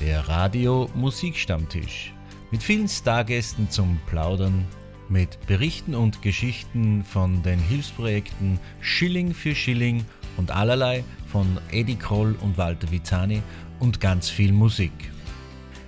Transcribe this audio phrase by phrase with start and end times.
[0.00, 2.14] der Radio Musikstammtisch.
[2.50, 4.64] Mit vielen Stargästen zum Plaudern,
[5.10, 10.04] mit Berichten und Geschichten von den Hilfsprojekten Schilling für Schilling
[10.38, 13.42] und allerlei von Eddie Kroll und Walter Vizani
[13.78, 14.92] und ganz viel Musik.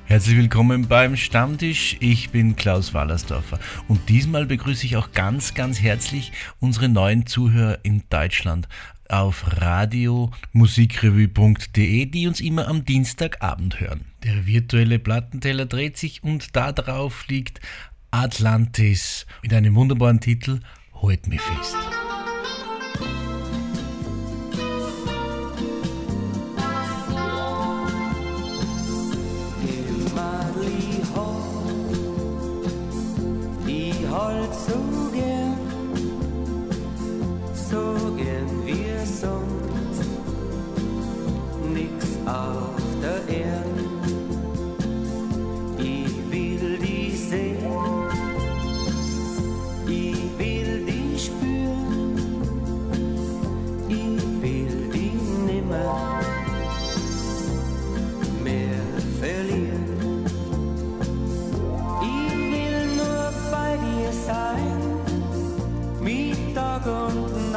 [0.05, 1.97] Herzlich willkommen beim Stammtisch.
[2.01, 3.59] Ich bin Klaus Wallersdorfer
[3.89, 8.69] und diesmal begrüße ich auch ganz, ganz herzlich unsere neuen Zuhörer in Deutschland
[9.09, 14.05] auf radiomusikrevue.de, die uns immer am Dienstagabend hören.
[14.25, 17.61] Der virtuelle Plattenteller dreht sich und da drauf liegt
[18.11, 20.61] Atlantis mit einem wunderbaren Titel
[21.03, 22.02] Halt mich fest.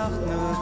[0.06, 0.55] nacht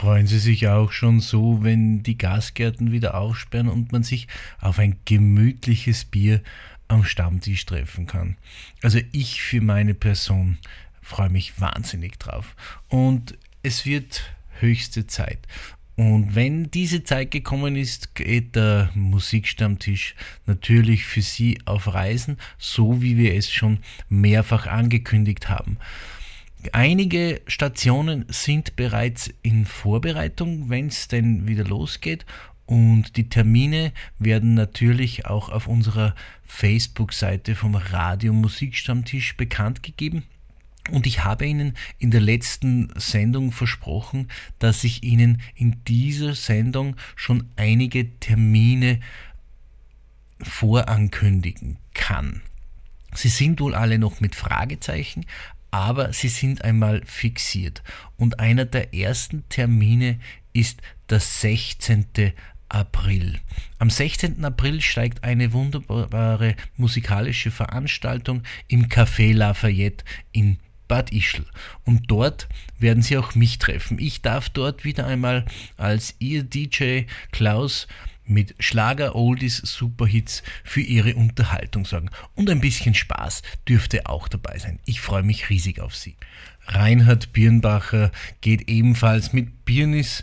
[0.00, 4.28] Freuen Sie sich auch schon so, wenn die Gasgärten wieder aufsperren und man sich
[4.58, 6.40] auf ein gemütliches Bier
[6.88, 8.38] am Stammtisch treffen kann.
[8.80, 10.56] Also ich für meine Person
[11.02, 12.56] freue mich wahnsinnig drauf.
[12.88, 14.22] Und es wird
[14.58, 15.46] höchste Zeit.
[15.96, 20.14] Und wenn diese Zeit gekommen ist, geht der Musikstammtisch
[20.46, 25.76] natürlich für Sie auf Reisen, so wie wir es schon mehrfach angekündigt haben.
[26.72, 32.26] Einige Stationen sind bereits in Vorbereitung, wenn es denn wieder losgeht.
[32.66, 36.14] Und die Termine werden natürlich auch auf unserer
[36.44, 40.24] Facebook-Seite vom Radio Musikstammtisch bekannt gegeben.
[40.90, 44.28] Und ich habe Ihnen in der letzten Sendung versprochen,
[44.58, 49.00] dass ich Ihnen in dieser Sendung schon einige Termine
[50.42, 52.42] vorankündigen kann.
[53.14, 55.26] Sie sind wohl alle noch mit Fragezeichen,
[55.70, 57.82] aber sie sind einmal fixiert.
[58.16, 60.18] Und einer der ersten Termine
[60.52, 62.06] ist der 16.
[62.68, 63.40] April.
[63.78, 64.44] Am 16.
[64.44, 71.44] April steigt eine wunderbare musikalische Veranstaltung im Café Lafayette in Bad Ischl.
[71.84, 73.98] Und dort werden Sie auch mich treffen.
[73.98, 75.44] Ich darf dort wieder einmal
[75.76, 77.86] als Ihr DJ Klaus
[78.30, 82.10] mit Schlager, Oldies, Superhits für Ihre Unterhaltung sorgen.
[82.34, 84.78] Und ein bisschen Spaß dürfte auch dabei sein.
[84.86, 86.16] Ich freue mich riesig auf Sie.
[86.66, 90.22] Reinhard Birnbacher geht ebenfalls mit Birnis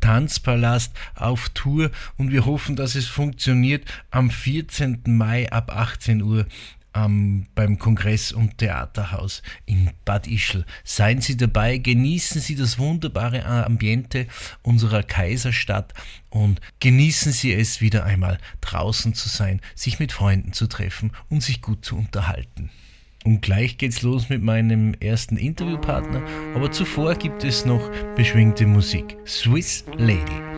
[0.00, 5.02] Tanzpalast auf Tour und wir hoffen, dass es funktioniert am 14.
[5.06, 6.46] Mai ab 18 Uhr
[6.94, 10.64] ähm, beim Kongress- und Theaterhaus in Bad Ischl.
[10.84, 14.26] Seien Sie dabei, genießen Sie das wunderbare Ambiente
[14.62, 15.94] unserer Kaiserstadt
[16.30, 21.42] und genießen Sie es wieder einmal draußen zu sein, sich mit Freunden zu treffen und
[21.42, 22.70] sich gut zu unterhalten.
[23.24, 26.22] Und gleich geht's los mit meinem ersten Interviewpartner,
[26.54, 29.16] aber zuvor gibt es noch beschwingte Musik.
[29.26, 30.57] Swiss Lady.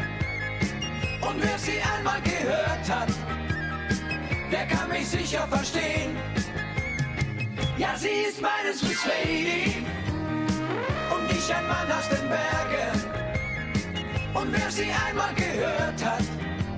[1.21, 3.09] Und wer sie einmal gehört hat,
[4.51, 6.17] der kann mich sicher verstehen.
[7.77, 9.85] Ja, sie ist meine Swiss Lady
[11.13, 13.11] und ich ein Mann aus den Bergen.
[14.33, 16.23] Und wer sie einmal gehört hat,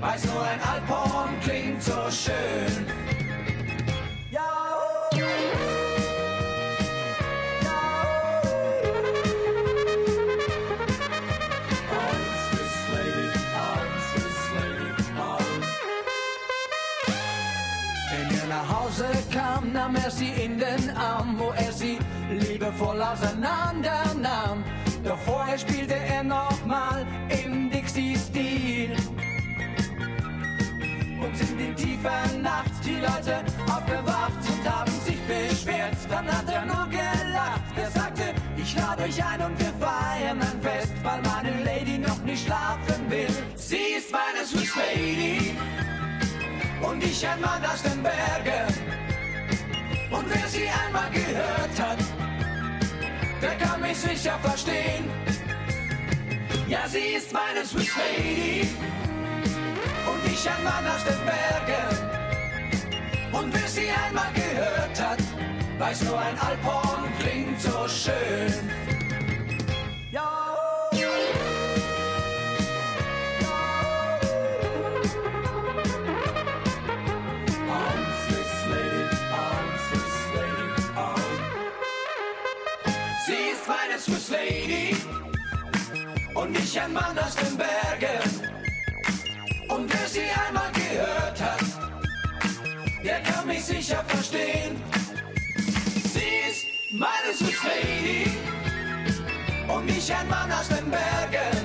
[0.00, 2.86] weiß nur ein Alphorn klingt so schön.
[20.44, 21.98] In den Arm, wo er sie
[22.30, 24.62] liebevoll auseinander nahm.
[25.02, 28.96] Doch vorher spielte er nochmal im Dixie-Stil.
[31.20, 35.96] Und in die tiefe Nacht die Leute aufgewacht und haben sich beschwert.
[36.10, 37.62] Dann hat er nur gelacht.
[37.76, 42.22] Er sagte, ich lade euch ein und wir feiern ein Fest, weil meine Lady noch
[42.22, 43.28] nicht schlafen will.
[43.56, 45.56] Sie ist meine Swiss Lady
[46.82, 49.03] und ich ein Mann aus den Bergen.
[50.16, 51.98] Und wer sie einmal gehört hat,
[53.42, 55.10] der kann mich sicher verstehen.
[56.68, 58.68] Ja, sie ist meine Swiss Lady
[60.06, 61.98] und ich ein Mann aus den Bergen.
[63.32, 65.18] Und wer sie einmal gehört hat,
[65.78, 68.93] weiß nur ein Alphorn klingt so schön.
[84.04, 84.94] Swiss Lady
[86.34, 88.52] und ich ein Mann aus den Bergen.
[89.66, 91.64] Und wer sie einmal gehört hat,
[93.02, 94.76] der kann mich sicher verstehen.
[96.12, 98.30] Sie ist meine Swiss Lady
[99.68, 101.56] und ich ein Mann aus den Bergen.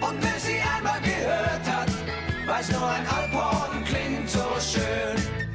[0.00, 1.90] Und wer sie einmal gehört hat,
[2.46, 5.49] weiß nur ein Alphorn klingt so schön.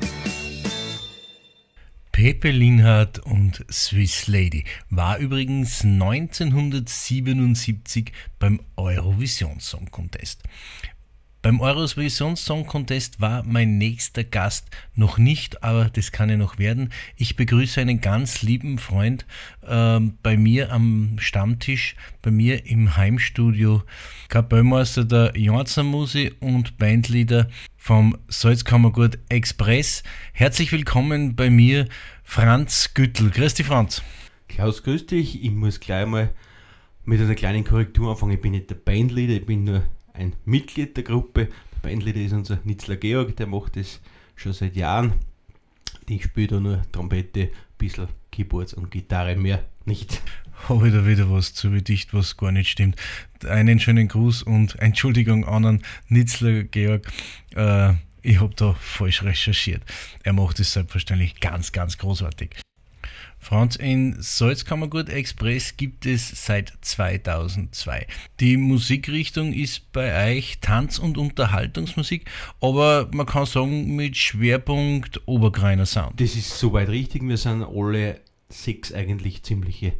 [2.16, 10.44] Pepe Linhardt und Swiss Lady war übrigens 1977 beim Eurovision Song Contest.
[11.46, 16.58] Beim Eurovision Song Contest war mein nächster Gast noch nicht, aber das kann ja noch
[16.58, 16.92] werden.
[17.18, 19.28] Ich begrüße einen ganz lieben Freund
[19.62, 23.84] äh, bei mir am Stammtisch, bei mir im Heimstudio,
[24.28, 25.86] Kapellmeister der Janzer
[26.40, 27.48] und Bandleader
[27.78, 30.02] vom Salzkammergut Express.
[30.34, 31.88] Herzlich willkommen bei mir,
[32.24, 33.30] Franz Güttel.
[33.30, 34.02] Grüß dich, Franz.
[34.48, 35.44] Klaus, grüß dich.
[35.44, 36.34] Ich muss gleich mal
[37.04, 38.32] mit einer kleinen Korrektur anfangen.
[38.32, 39.84] Ich bin nicht der Bandleader, ich bin nur
[40.18, 41.48] ein Mitglied der Gruppe.
[41.48, 44.02] Der Bandleader ist unser Nitzler Georg, der macht das
[44.36, 45.14] schon seit Jahren.
[46.08, 50.22] Ich spiele da nur Trompete, ein bisschen Keyboards und Gitarre, mehr nicht.
[50.70, 52.96] Habe ich da wieder was zu bedicht, was gar nicht stimmt.
[53.48, 57.12] Einen schönen Gruß und Entschuldigung an den Nitzler Georg.
[57.56, 59.84] Äh, ich habe da falsch recherchiert.
[60.24, 62.56] Er macht es selbstverständlich ganz, ganz großartig.
[63.46, 68.08] Franz, in Salzkammergut Express gibt es seit 2002.
[68.40, 72.26] Die Musikrichtung ist bei euch Tanz- und Unterhaltungsmusik,
[72.60, 76.20] aber man kann sagen mit Schwerpunkt Obergreiner Sound.
[76.20, 77.22] Das ist soweit richtig.
[77.22, 79.94] Wir sind alle sechs eigentlich ziemliche,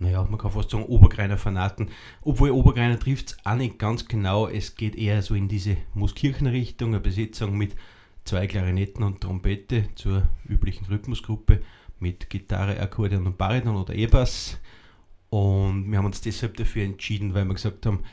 [0.00, 1.90] naja, man kann fast sagen Obergreiner Fanaten.
[2.22, 4.48] Obwohl Obergreiner trifft es auch nicht ganz genau.
[4.48, 7.76] Es geht eher so in diese Muskirchenrichtung, eine Besetzung mit
[8.24, 11.62] zwei Klarinetten und Trompete zur üblichen Rhythmusgruppe
[12.00, 14.58] mit Gitarre, Akkordeon und Bariton oder E-Bass.
[15.30, 18.04] Und wir haben uns deshalb dafür entschieden, weil wir gesagt haben,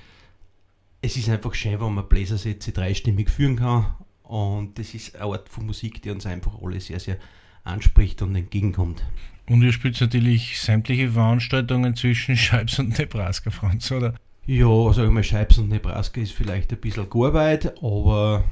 [1.02, 3.94] es ist einfach schön, wenn man Bläsersätze dreistimmig führen kann.
[4.24, 7.18] Und das ist eine Art von Musik, die uns einfach alle sehr, sehr
[7.64, 9.04] anspricht und entgegenkommt.
[9.48, 14.16] Und ihr spielt natürlich sämtliche Veranstaltungen zwischen Scheibs und Nebraska, Franz, oder?
[14.48, 18.44] Ja, sag ich mal, Scheibs und Nebraska ist vielleicht ein bisschen gar weit, aber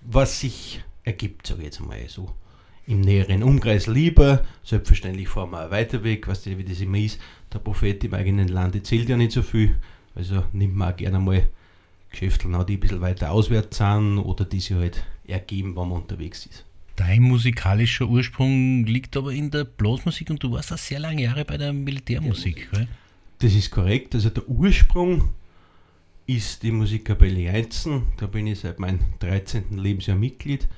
[0.00, 2.32] was sich ergibt, sage ich jetzt mal so
[2.86, 4.44] im näheren Umkreis lieber.
[4.64, 7.20] Selbstverständlich fahren wir auch weiter weg, weißt du, wie das immer ist.
[7.52, 9.76] Der Prophet im eigenen Lande zählt ja nicht so viel.
[10.14, 11.46] Also nimmt man auch gerne mal
[12.10, 16.46] Geschäfte, die ein bisschen weiter auswärts sind oder die sich halt ergeben, wenn man unterwegs
[16.46, 16.64] ist.
[16.96, 21.44] Dein musikalischer Ursprung liegt aber in der Blasmusik und du warst auch sehr lange Jahre
[21.44, 22.86] bei der Militärmusik, ja.
[23.38, 24.14] Das ist korrekt.
[24.14, 25.30] Also der Ursprung
[26.26, 28.04] ist die Musikkapelle Einzen.
[28.18, 29.78] Da bin ich seit meinem 13.
[29.78, 30.68] Lebensjahr Mitglied.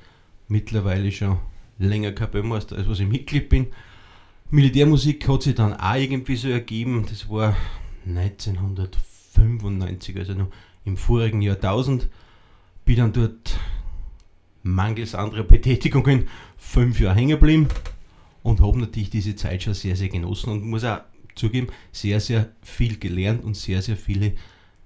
[0.47, 1.37] Mittlerweile schon
[1.77, 3.67] länger Kapellmeister, als was ich Mitglied bin.
[4.49, 7.05] Militärmusik hat sich dann auch irgendwie so ergeben.
[7.09, 7.55] Das war
[8.07, 10.51] 1995, also noch
[10.85, 12.09] im vorigen Jahrtausend.
[12.85, 13.57] Bin dann dort
[14.63, 16.27] mangels anderer Betätigungen
[16.57, 17.67] fünf Jahre hängen geblieben
[18.43, 20.99] und habe natürlich diese Zeit schon sehr, sehr genossen und muss auch
[21.35, 24.33] zugeben, sehr, sehr viel gelernt und sehr, sehr viele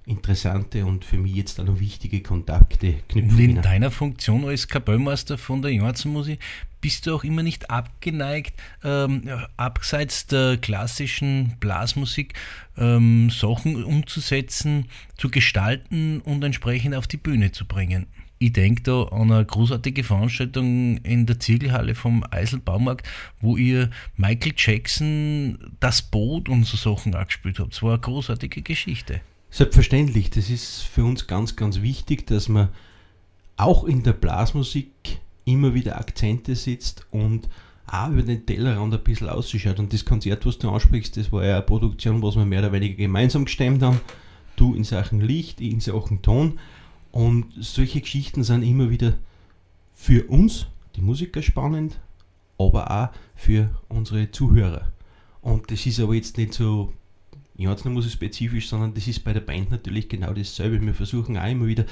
[0.05, 3.31] interessante und für mich jetzt auch noch wichtige Kontakte knüpfen.
[3.31, 6.39] Und in deiner Funktion als Kapellmeister von der Janzenmusik
[6.81, 9.23] bist du auch immer nicht abgeneigt, ähm,
[9.57, 12.33] abseits der klassischen Blasmusik
[12.77, 14.85] ähm, Sachen umzusetzen,
[15.17, 18.07] zu gestalten und entsprechend auf die Bühne zu bringen.
[18.41, 23.05] Ich denke da an eine großartige Veranstaltung in der Ziegelhalle vom Eiselbaumarkt,
[23.41, 27.73] wo ihr Michael Jackson das Boot und so Sachen auch gespielt habt.
[27.73, 29.19] Das war eine großartige Geschichte.
[29.49, 32.69] Selbstverständlich, das ist für uns ganz, ganz wichtig, dass man
[33.57, 35.19] auch in der Blasmusik
[35.51, 37.49] immer wieder Akzente setzt und
[37.87, 39.79] auch über den Tellerrand ein bisschen auszuschaut.
[39.79, 42.71] Und das Konzert, was du ansprichst, das war ja eine Produktion, was wir mehr oder
[42.71, 43.99] weniger gemeinsam gestemmt haben.
[44.55, 46.59] Du in Sachen Licht, ich in Sachen Ton.
[47.11, 49.13] Und solche Geschichten sind immer wieder
[49.93, 51.99] für uns, die Musiker, spannend,
[52.57, 54.91] aber auch für unsere Zuhörer.
[55.41, 56.93] Und das ist aber jetzt nicht so
[58.09, 60.81] spezifisch, sondern das ist bei der Band natürlich genau dasselbe.
[60.81, 61.85] Wir versuchen auch immer wieder,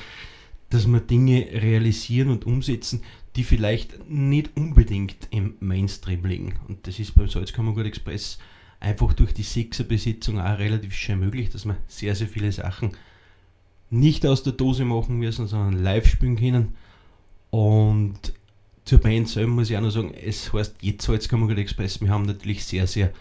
[0.70, 3.02] dass wir Dinge realisieren und umsetzen,
[3.38, 6.56] die vielleicht nicht unbedingt im Mainstream liegen.
[6.68, 8.40] Und das ist beim Salzkammergut Express
[8.80, 12.92] einfach durch die Sechserbesetzung auch relativ schön möglich, dass wir sehr, sehr viele Sachen
[13.90, 16.76] nicht aus der Dose machen müssen, sondern live spielen können.
[17.52, 18.34] Und
[18.86, 22.26] zur Band selber muss ich auch noch sagen, es heißt jetzt Salzkammergut Express, wir haben
[22.26, 23.14] natürlich sehr, sehr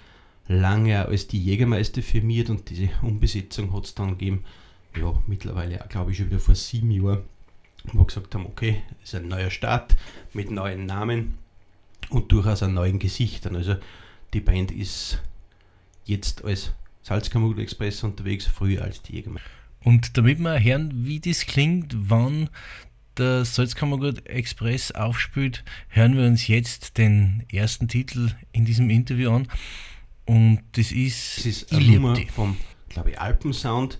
[0.49, 4.45] lange als die Jägermeister firmiert und diese Umbesetzung hat es dann gegeben,
[4.99, 7.25] ja, mittlerweile glaube ich schon wieder vor sieben Jahren
[7.93, 9.97] wo wir gesagt haben, okay, es ist ein neuer Start
[10.33, 11.39] mit neuen Namen
[12.11, 13.57] und durchaus an neuen Gesichtern.
[13.57, 13.77] Also
[14.33, 15.21] die Band ist
[16.05, 19.49] jetzt als Salzkammergut Express unterwegs, früher als die Jägermeister.
[19.85, 22.51] Und damit wir hören, wie das klingt, wann
[23.17, 29.49] der Salzkammergut Express aufspielt, hören wir uns jetzt den ersten Titel in diesem Interview an.
[30.25, 32.57] Und das ist, das ist Nummer vom,
[32.89, 33.99] glaube ich, Alpensound.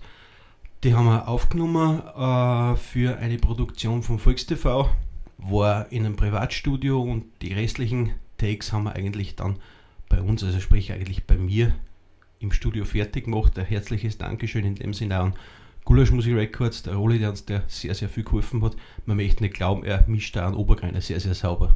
[0.87, 4.89] Die haben wir aufgenommen äh, für eine Produktion von VolksTV,
[5.37, 9.57] war in einem Privatstudio und die restlichen Takes haben wir eigentlich dann
[10.07, 11.73] bei uns, also sprich eigentlich bei mir
[12.39, 13.59] im Studio fertig gemacht.
[13.59, 15.33] Ein herzliches Dankeschön in dem Sinne an
[15.83, 18.77] Gulasch Musik Records, der Rolli, der uns der sehr, sehr viel geholfen hat.
[19.05, 21.75] Man möchte nicht glauben, er mischt da an Obergreiner sehr, sehr sauber.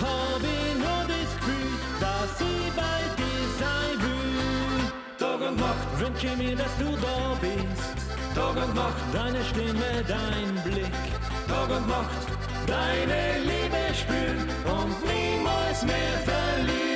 [0.00, 4.92] Nacht hab ich nur das Gefühl, dass ich bei dir sein will.
[5.18, 7.96] Tag und Nacht wünsche mir, dass du da bist.
[8.34, 11.02] Tag und Nacht deine Stimme, dein Blick.
[11.48, 12.26] Tag und Nacht
[12.66, 16.89] deine Liebe spüren und niemals mehr verlieren.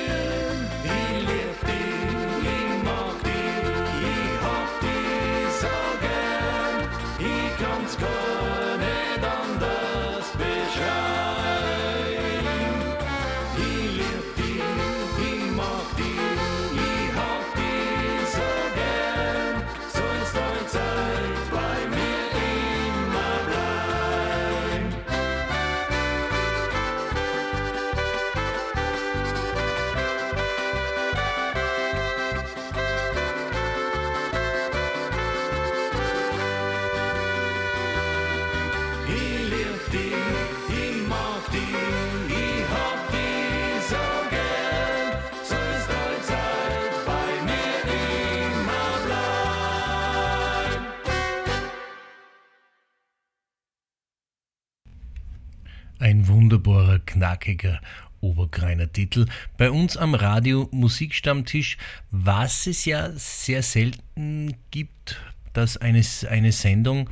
[57.15, 57.81] Knackiger
[58.21, 59.27] Obergreiner Titel.
[59.57, 61.77] Bei uns am Radio Musikstammtisch,
[62.11, 65.21] was es ja sehr selten gibt,
[65.53, 67.09] dass eine, eine Sendung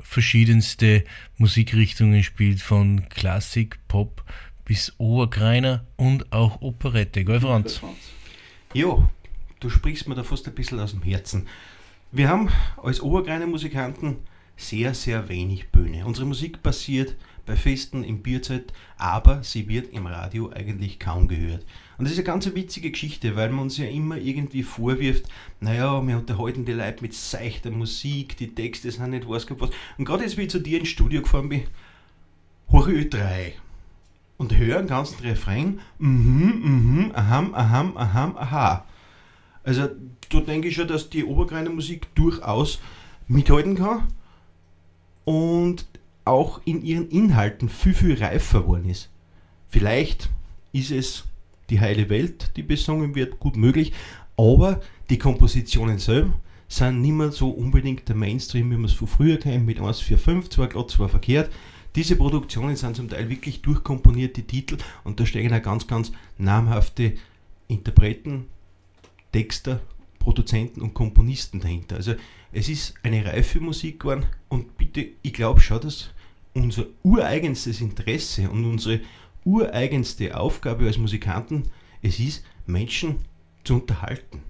[0.00, 1.04] verschiedenste
[1.36, 4.24] Musikrichtungen spielt, von Klassik, Pop
[4.64, 7.24] bis Obergreiner und auch Operette.
[7.24, 7.82] Gell, Franz?
[8.72, 9.08] Ja,
[9.60, 11.46] du sprichst mir da fast ein bisschen aus dem Herzen.
[12.10, 12.48] Wir haben
[12.82, 14.16] als Obergreiner Musikanten
[14.68, 16.06] sehr, sehr wenig Bühne.
[16.06, 21.64] Unsere Musik passiert bei Festen im Bierzelt, aber sie wird im Radio eigentlich kaum gehört.
[21.98, 25.24] Und das ist eine ganz witzige Geschichte, weil man uns ja immer irgendwie vorwirft,
[25.60, 29.70] naja, wir unterhalten die Leute mit seichter Musik, die Texte sind nicht was was.
[29.98, 31.62] Und gerade jetzt, wie ich zu dir ins Studio gefahren bin,
[32.68, 33.52] ich Ö3
[34.38, 38.86] und höre den ganzen Refrain, mhm, mhm, aham, aham, aham, aha.
[39.64, 39.88] Also
[40.30, 42.80] da denke ich schon, dass die Obergreiner Musik durchaus
[43.28, 44.08] mithalten kann
[45.24, 45.86] und
[46.24, 49.10] auch in ihren Inhalten viel, viel reifer geworden ist.
[49.68, 50.30] Vielleicht
[50.72, 51.24] ist es
[51.70, 53.92] die heile Welt, die besungen wird, gut möglich,
[54.36, 54.80] aber
[55.10, 56.32] die Kompositionen selber
[56.68, 60.00] sind nicht mehr so unbedingt der Mainstream, wie man es von früher kennt, mit 1,
[60.00, 61.50] 4, 5, zwar glatt, zwar verkehrt.
[61.94, 67.14] Diese Produktionen sind zum Teil wirklich durchkomponierte Titel und da stehen auch ganz, ganz namhafte
[67.68, 68.46] Interpreten,
[69.32, 69.80] Texter,
[70.22, 71.96] Produzenten und Komponisten dahinter.
[71.96, 72.14] Also
[72.52, 76.10] es ist eine reife Musik geworden und bitte, ich glaube schon, dass
[76.54, 79.00] unser ureigenstes Interesse und unsere
[79.44, 81.64] ureigenste Aufgabe als Musikanten
[82.02, 83.16] es ist, Menschen
[83.64, 84.42] zu unterhalten.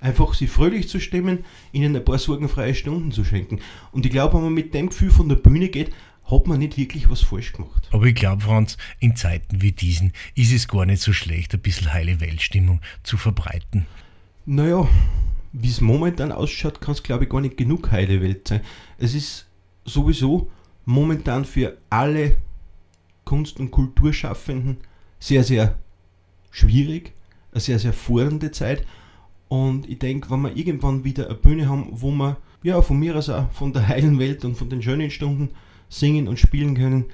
[0.00, 3.60] Einfach sie fröhlich zu stimmen, ihnen ein paar sorgenfreie Stunden zu schenken.
[3.92, 5.92] Und ich glaube, wenn man mit dem Gefühl von der Bühne geht,
[6.30, 7.88] hat man nicht wirklich was falsch gemacht.
[7.90, 11.60] Aber ich glaube, Franz, in Zeiten wie diesen ist es gar nicht so schlecht, ein
[11.60, 13.86] bisschen heile Weltstimmung zu verbreiten.
[14.46, 14.86] Naja,
[15.52, 18.60] wie es momentan ausschaut, kann es glaube ich gar nicht genug heile Welt sein.
[18.98, 19.46] Es ist
[19.86, 20.50] sowieso
[20.84, 22.36] momentan für alle
[23.24, 24.76] Kunst- und Kulturschaffenden
[25.18, 25.78] sehr, sehr
[26.50, 27.14] schwierig,
[27.52, 28.84] eine sehr, sehr fordernde Zeit.
[29.48, 33.16] Und ich denke, wenn wir irgendwann wieder eine Bühne haben, wo wir ja von mir
[33.16, 35.50] aus auch von der heilen Welt und von den schönen Stunden
[35.88, 37.06] singen und spielen können,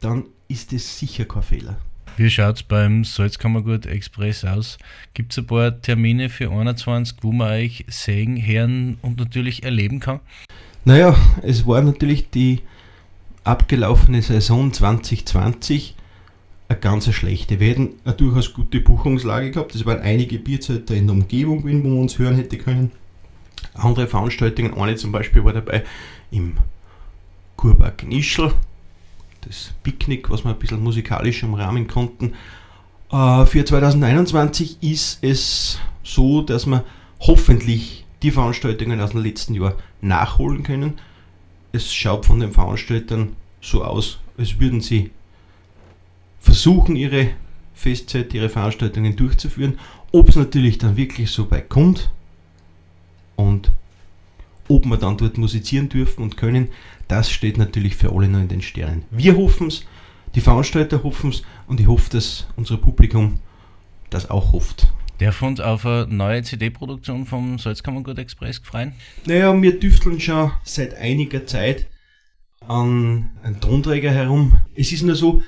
[0.00, 1.78] dann ist es sicher kein Fehler.
[2.18, 4.76] Wie schaut es beim Salzkammergut Express aus?
[5.14, 10.00] Gibt es ein paar Termine für 21, wo man euch sehen, hören und natürlich erleben
[10.00, 10.18] kann?
[10.84, 12.62] Naja, es war natürlich die
[13.44, 15.94] abgelaufene Saison 2020
[16.68, 17.60] eine ganz schlechte.
[17.60, 19.76] Wir hätten eine durchaus gute Buchungslage gehabt.
[19.76, 22.90] Es waren einige Bierzelte in der Umgebung, wo man uns hören hätte können.
[23.74, 25.84] Andere Veranstaltungen, eine zum Beispiel war dabei
[26.32, 26.54] im
[27.54, 28.52] Kurpark in Ischl,
[29.48, 32.34] das Picknick, was wir ein bisschen musikalisch umrahmen konnten.
[33.10, 36.84] Äh, Für 2021 ist es so, dass wir
[37.20, 40.98] hoffentlich die Veranstaltungen aus dem letzten Jahr nachholen können.
[41.72, 45.10] Es schaut von den Veranstaltern so aus, als würden sie
[46.40, 47.30] versuchen, ihre
[47.74, 49.78] Festzeit, ihre Veranstaltungen durchzuführen.
[50.12, 52.10] Ob es natürlich dann wirklich so weit kommt
[53.36, 53.70] und
[54.68, 56.68] ob wir dann dort musizieren dürfen und können,
[57.08, 59.04] das steht natürlich für alle noch in den Sternen.
[59.10, 59.84] Wir hoffen es,
[60.34, 63.40] die Veranstalter hoffen es und ich hoffe, dass unser Publikum
[64.10, 64.92] das auch hofft.
[65.18, 68.92] Darf uns auf eine neue CD-Produktion vom Salzkammergut Express freuen?
[69.26, 71.88] Naja, wir düfteln schon seit einiger Zeit
[72.60, 74.58] an einen Tonträger herum.
[74.76, 75.42] Es ist nur so,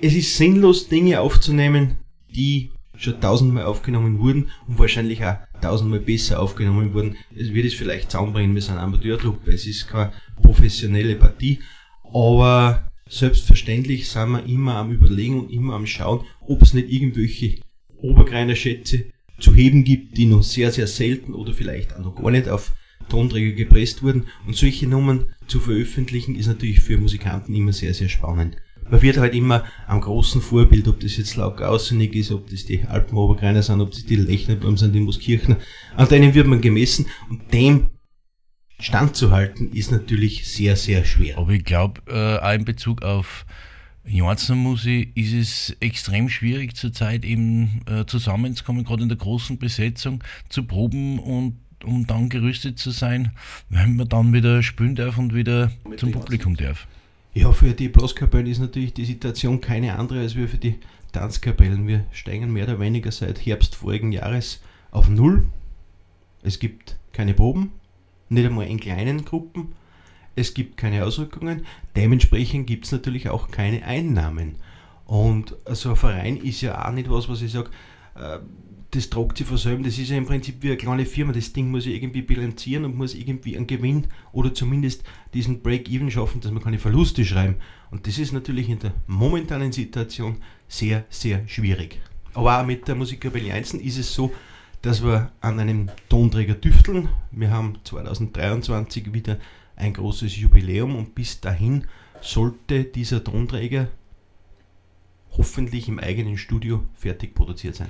[0.00, 6.40] es ist sinnlos, Dinge aufzunehmen, die schon tausendmal aufgenommen wurden und wahrscheinlich auch tausendmal besser
[6.40, 7.16] aufgenommen wurden.
[7.34, 11.60] Es wird es vielleicht zusammenbringen, wir sind Amateurtruppe, es ist keine professionelle Partie,
[12.12, 17.60] aber selbstverständlich sind wir immer am Überlegen und immer am Schauen, ob es nicht irgendwelche
[17.96, 19.06] Obergreiner Schätze
[19.38, 22.72] zu heben gibt, die noch sehr, sehr selten oder vielleicht auch noch gar nicht auf
[23.08, 24.26] Tonträger gepresst wurden.
[24.46, 28.56] Und solche Nummern zu veröffentlichen ist natürlich für Musikanten immer sehr, sehr spannend.
[28.90, 32.64] Man wird halt immer am großen Vorbild, ob das jetzt Lauk Außenig ist, ob das
[32.66, 35.56] die Alpenobergreiner sind, ob das die Lechnerbäume sind, die Muskirchner,
[35.96, 37.86] an denen wird man gemessen und dem
[38.78, 41.38] standzuhalten ist natürlich sehr, sehr schwer.
[41.38, 43.46] Aber ich glaube, äh, auch in Bezug auf
[44.06, 50.64] Janzermusik ist es extrem schwierig zurzeit eben äh, zusammenzukommen, gerade in der großen Besetzung, zu
[50.64, 53.32] proben und um dann gerüstet zu sein,
[53.68, 56.86] wenn man dann wieder spielen darf und wieder Mit zum Publikum darf.
[57.36, 60.78] Ja, für die Blaskapellen ist natürlich die Situation keine andere als wir für die
[61.10, 61.88] Tanzkapellen.
[61.88, 64.60] Wir steigen mehr oder weniger seit Herbst vorigen Jahres
[64.92, 65.44] auf Null.
[66.44, 67.72] Es gibt keine Proben,
[68.28, 69.72] nicht einmal in kleinen Gruppen.
[70.36, 71.66] Es gibt keine Ausrückungen.
[71.96, 74.54] Dementsprechend gibt es natürlich auch keine Einnahmen.
[75.04, 77.70] Und so ein Verein ist ja auch nicht was, was ich sage,
[78.14, 78.38] äh,
[78.94, 81.32] das tragt sich von Das ist ja im Prinzip wie eine kleine Firma.
[81.32, 85.02] Das Ding muss ich irgendwie bilanzieren und muss irgendwie einen Gewinn oder zumindest
[85.32, 87.56] diesen Break-Even schaffen, dass man keine Verluste schreiben.
[87.90, 90.36] Und das ist natürlich in der momentanen Situation
[90.68, 92.00] sehr, sehr schwierig.
[92.34, 94.32] Aber auch mit der Musikkapelle Einzen ist es so,
[94.82, 97.08] dass wir an einem Tonträger tüfteln.
[97.32, 99.38] Wir haben 2023 wieder
[99.76, 101.86] ein großes Jubiläum und bis dahin
[102.20, 103.88] sollte dieser Tonträger
[105.36, 107.88] hoffentlich im eigenen Studio fertig produziert sein.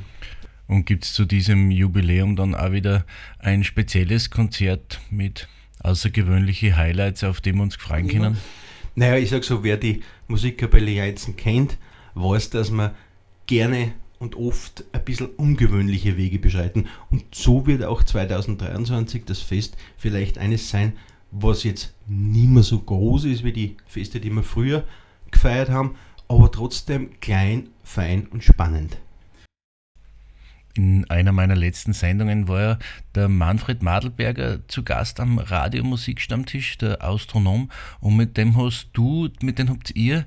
[0.66, 3.04] Und gibt es zu diesem Jubiläum dann auch wieder
[3.38, 5.48] ein spezielles Konzert mit
[5.80, 8.38] außergewöhnlichen Highlights, auf die wir uns freuen können?
[8.94, 11.76] Naja, ich sag so, wer die Musikkapelle Jeizen kennt,
[12.14, 12.92] weiß, dass man
[13.46, 16.86] gerne und oft ein bisschen ungewöhnliche Wege beschreiten.
[17.10, 20.94] Und so wird auch 2023 das Fest vielleicht eines sein,
[21.30, 24.84] was jetzt nicht mehr so groß ist wie die Feste, die wir früher
[25.30, 25.96] gefeiert haben,
[26.28, 28.96] aber trotzdem klein, fein und spannend.
[30.76, 32.78] In einer meiner letzten Sendungen war ja
[33.14, 39.60] der Manfred Madelberger zu Gast am Radiomusikstammtisch, der Astronom, und mit dem hast du, mit
[39.60, 40.26] dem habt ihr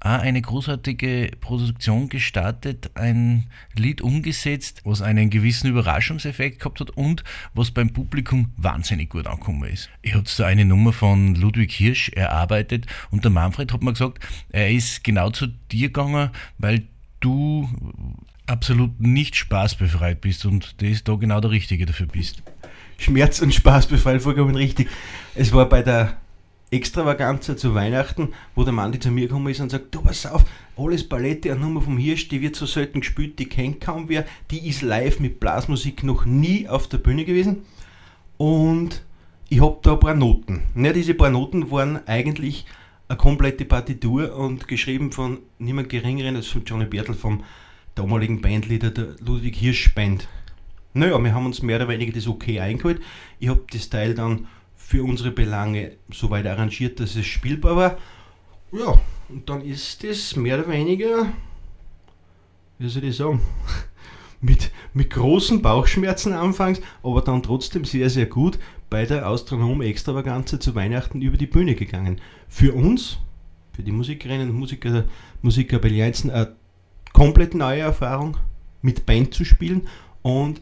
[0.00, 7.24] auch eine großartige Produktion gestartet, ein Lied umgesetzt, was einen gewissen Überraschungseffekt gehabt hat und
[7.54, 9.90] was beim Publikum wahnsinnig gut angekommen ist.
[10.02, 14.24] Ich habe so eine Nummer von Ludwig Hirsch erarbeitet und der Manfred hat mir gesagt,
[14.50, 16.84] er ist genau zu dir gegangen, weil
[17.20, 17.68] du
[18.48, 22.42] absolut nicht spaßbefreit bist und der ist da genau der Richtige dafür bist.
[22.98, 24.88] Schmerz und Spaß befreit, vollkommen richtig.
[25.34, 26.16] Es war bei der
[26.70, 30.26] Extravaganza zu Weihnachten, wo der Mann, die zu mir gekommen ist und sagt, du pass
[30.26, 30.44] auf,
[30.76, 34.26] alles Palette, eine Nummer vom Hirsch, die wird so selten gespielt, die kennt kaum wer,
[34.50, 37.62] die ist live mit Blasmusik noch nie auf der Bühne gewesen
[38.36, 39.02] und
[39.48, 40.62] ich habe da ein paar Noten.
[40.74, 42.66] Ja, diese paar Noten waren eigentlich
[43.08, 47.44] eine komplette Partitur und geschrieben von niemand geringeren als von Johnny Bertel vom
[47.98, 50.28] damaligen Bandleader der Ludwig Hirsch Band.
[50.94, 53.00] Naja, wir haben uns mehr oder weniger das okay eingeholt.
[53.38, 57.98] Ich habe das Teil dann für unsere Belange so weit arrangiert, dass es spielbar war.
[58.72, 61.32] Ja, und dann ist das mehr oder weniger,
[62.78, 63.40] wie soll ich sagen,
[64.40, 68.58] mit, mit großen Bauchschmerzen anfangs, aber dann trotzdem sehr, sehr gut
[68.88, 72.20] bei der Astronom Extravaganza zu Weihnachten über die Bühne gegangen.
[72.48, 73.18] Für uns,
[73.72, 75.04] für die Musikerinnen und Musiker der
[75.42, 76.56] Musikkapelle Einzen, eine
[77.18, 78.36] komplett neue Erfahrung,
[78.80, 79.88] mit Band zu spielen
[80.22, 80.60] und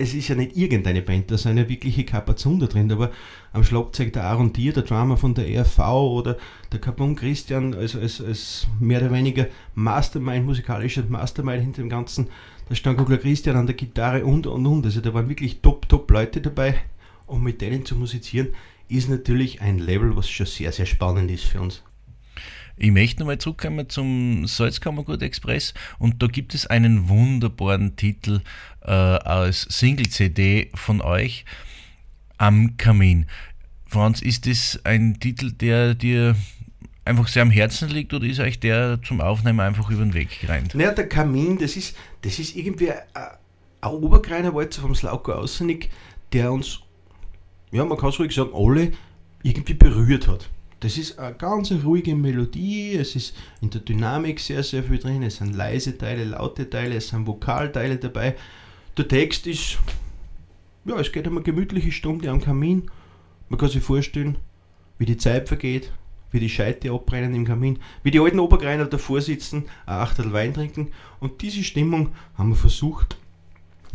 [0.00, 3.10] es ist ja nicht irgendeine Band, da sind ja wirkliche Kapazunder drin, aber
[3.52, 6.36] am Schlagzeug der Aaron Dier, der Drummer von der ERV oder
[6.70, 12.28] der Kapun Christian als, als, als mehr oder weniger Mastermind, musikalischer Mastermind hinter dem Ganzen,
[12.70, 14.84] der Stankugler Christian an der Gitarre und und und.
[14.84, 16.76] Also da waren wirklich top, top Leute dabei
[17.26, 18.50] und mit denen zu musizieren
[18.88, 21.82] ist natürlich ein Level, was schon sehr, sehr spannend ist für uns.
[22.80, 28.40] Ich möchte nochmal zurückkommen zum Salzkammergut Express und da gibt es einen wunderbaren Titel
[28.82, 31.44] äh, als Single-CD von euch,
[32.36, 33.26] Am Kamin.
[33.86, 36.36] Franz, ist das ein Titel, der dir
[37.04, 40.40] einfach sehr am Herzen liegt oder ist euch der zum Aufnehmen einfach über den Weg
[40.40, 40.74] gerannt?
[40.74, 43.00] Naja, der Kamin, das ist, das ist irgendwie ein,
[43.80, 45.88] ein Obergreiner Walzer vom Slauko Außenig,
[46.32, 46.80] der uns,
[47.72, 48.92] ja, man kann es ruhig sagen, alle
[49.42, 50.48] irgendwie berührt hat.
[50.80, 55.24] Das ist eine ganz ruhige Melodie, es ist in der Dynamik sehr, sehr viel drin,
[55.24, 58.36] es sind leise Teile, laute Teile, es sind Vokalteile dabei.
[58.96, 59.78] Der Text ist,
[60.84, 62.90] ja, es geht um eine gemütliche Stunde am Kamin.
[63.48, 64.38] Man kann sich vorstellen,
[64.98, 65.92] wie die Zeit vergeht,
[66.30, 70.54] wie die Scheite abbrennen im Kamin, wie die alten Obergreiner davor sitzen, ein Achtel Wein
[70.54, 70.92] trinken.
[71.18, 73.16] Und diese Stimmung haben wir versucht,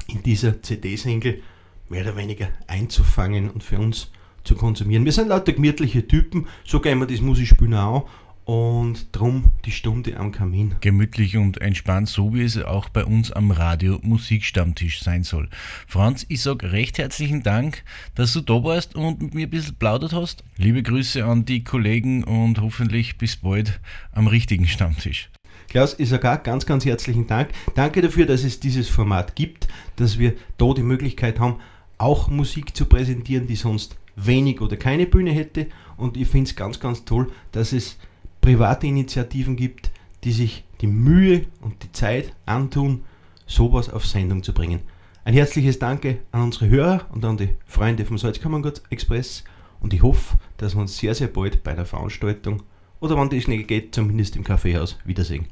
[0.07, 1.41] in dieser CD-Single
[1.87, 4.11] mehr oder weniger einzufangen und für uns
[4.43, 5.05] zu konsumieren.
[5.05, 8.07] Wir sind lauter gemütliche Typen, so gehen wir das Musikspielen auch
[8.45, 10.75] und drum die Stunde am Kamin.
[10.81, 15.49] Gemütlich und entspannt, so wie es auch bei uns am Radio Musikstammtisch sein soll.
[15.87, 17.83] Franz, ich sage recht herzlichen Dank,
[18.15, 20.43] dass du da warst und mit mir ein bisschen plaudert hast.
[20.57, 23.79] Liebe Grüße an die Kollegen und hoffentlich bis bald
[24.11, 25.29] am richtigen Stammtisch.
[25.69, 27.49] Klaus, ich sage auch ganz, ganz herzlichen Dank.
[27.75, 31.55] Danke dafür, dass es dieses Format gibt, dass wir da die Möglichkeit haben,
[31.97, 35.67] auch Musik zu präsentieren, die sonst wenig oder keine Bühne hätte.
[35.97, 37.97] Und ich finde es ganz, ganz toll, dass es
[38.41, 39.91] private Initiativen gibt,
[40.23, 43.03] die sich die Mühe und die Zeit antun,
[43.45, 44.81] sowas auf Sendung zu bringen.
[45.25, 49.43] Ein herzliches Danke an unsere Hörer und an die Freunde vom Salzkammergut Express
[49.79, 52.63] und ich hoffe, dass wir uns sehr, sehr bald bei der Veranstaltung
[52.99, 55.47] oder wann die Schnee geht, zumindest im Kaffeehaus wiedersehen.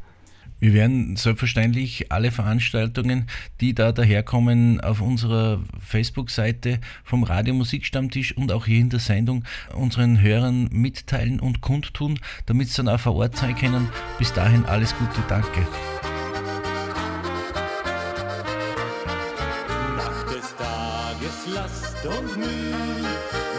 [0.61, 3.25] Wir werden selbstverständlich alle Veranstaltungen,
[3.61, 9.43] die da daherkommen, auf unserer Facebook-Seite vom Radio Musikstammtisch und auch hier in der Sendung
[9.73, 13.89] unseren Hörern mitteilen und kundtun, damit sie dann auch vor Ort sein können.
[14.19, 15.61] Bis dahin alles Gute, danke.
[19.97, 23.09] Nach des Tages Last und Mühe,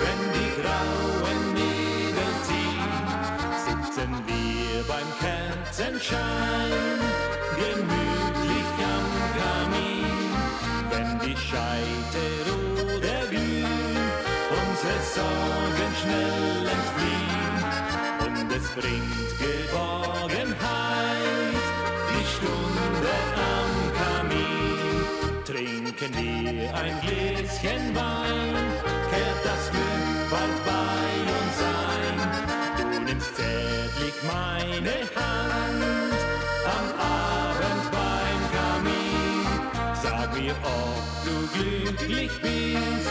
[0.05, 3.09] wenn die grauen Nebel ziehen,
[3.67, 5.42] sitzen wir beim
[5.75, 7.01] Kerzenschein,
[7.57, 9.09] gemütlich am
[9.39, 10.29] Kamin,
[10.91, 12.25] wenn die Scheite
[12.95, 13.97] oder glühen,
[14.53, 17.57] unsere Sorgen schnell entfliehen
[18.27, 20.53] und es bringt Geborgenheit,
[22.11, 23.15] die Stunde
[23.57, 24.93] am Kamin.
[25.47, 28.67] Trinken wir ein Gläschen Wein,
[29.09, 30.02] kehrt das Glück
[34.25, 36.15] meine Hand
[36.65, 39.47] am Abend beim Kamin.
[40.03, 43.11] Sag mir, ob du glücklich bist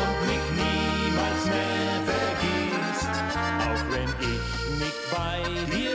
[0.00, 3.14] und mich niemals mehr vergisst,
[3.66, 4.46] auch wenn ich
[4.78, 5.42] nicht bei
[5.74, 5.93] dir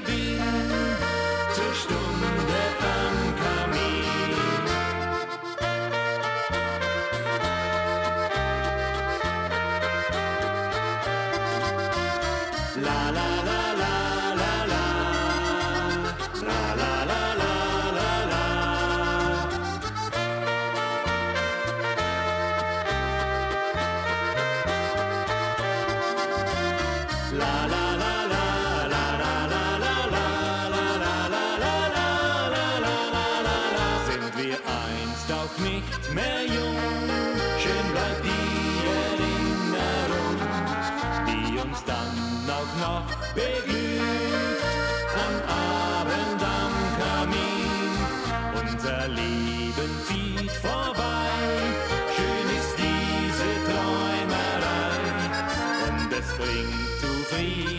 [57.57, 57.78] me.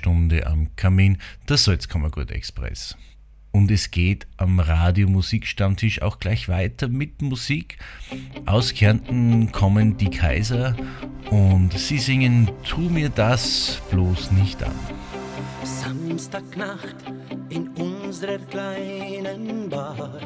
[0.00, 2.96] Stunde am Kamin, der Salzkammergut Express.
[3.52, 7.76] Und es geht am Radio Musikstammtisch auch gleich weiter mit Musik.
[8.46, 10.74] Aus Kärnten kommen die Kaiser
[11.30, 14.72] und sie singen Tu mir das bloß nicht an.
[15.64, 16.96] Samstagnacht
[17.50, 20.18] in unserer kleinen Bar.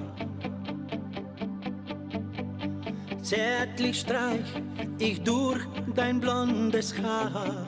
[3.23, 4.63] Zärtlich streich
[5.01, 7.67] ich durch dein blondes Haar.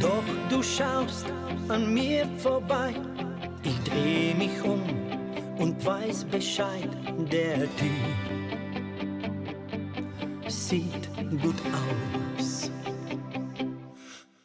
[0.00, 1.26] Doch du schaust
[1.68, 2.94] an mir vorbei.
[3.62, 4.82] Ich dreh mich um
[5.58, 6.88] und weiß Bescheid.
[7.30, 7.90] Der Typ
[10.48, 11.08] sieht
[11.42, 12.70] gut aus.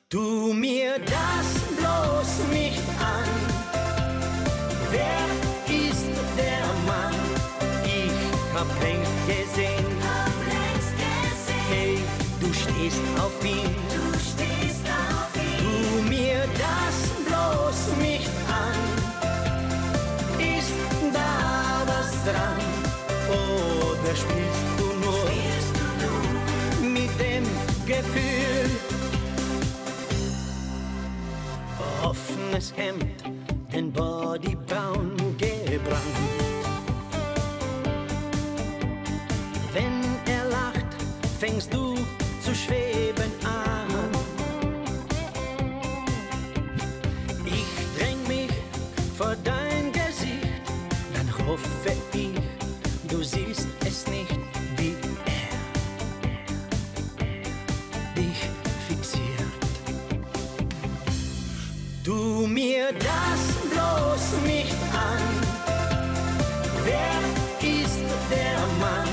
[0.09, 3.29] Tu mir das bloß nicht an.
[4.91, 5.25] Wer
[5.73, 7.15] ist der Mann?
[7.85, 8.17] Ich
[8.53, 9.85] hab längst gesehen.
[11.69, 11.97] Hey,
[12.39, 14.04] du stehst auf ihn.
[17.75, 18.79] Bloß nicht an.
[20.39, 20.73] Ist
[21.13, 22.61] da was dran?
[23.29, 25.29] Oder spielst du nur
[26.91, 27.43] mit dem
[27.85, 28.69] Gefühl?
[32.03, 33.23] Offenes Hemd,
[33.73, 36.45] den Body braun gebrannt.
[41.37, 41.94] fängst du
[62.85, 65.23] mir das bloß nicht an.
[66.83, 67.17] Wer
[67.67, 69.09] ist der Mann?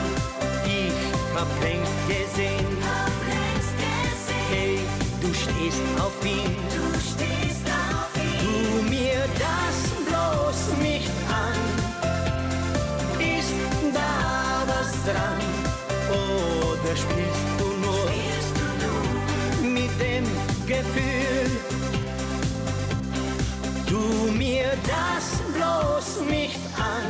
[0.66, 0.92] Ich
[1.35, 2.66] hab längst gesehen.
[4.50, 4.80] Hey,
[5.22, 6.56] du stehst auf ihn.
[8.42, 11.58] Tu mir das bloß nicht an.
[13.18, 13.54] Ist
[13.94, 15.40] da was dran?
[16.11, 18.06] Oder spielst du nur
[19.72, 20.24] mit dem
[20.66, 21.31] Gefühl?
[26.12, 27.07] Bloß nicht an.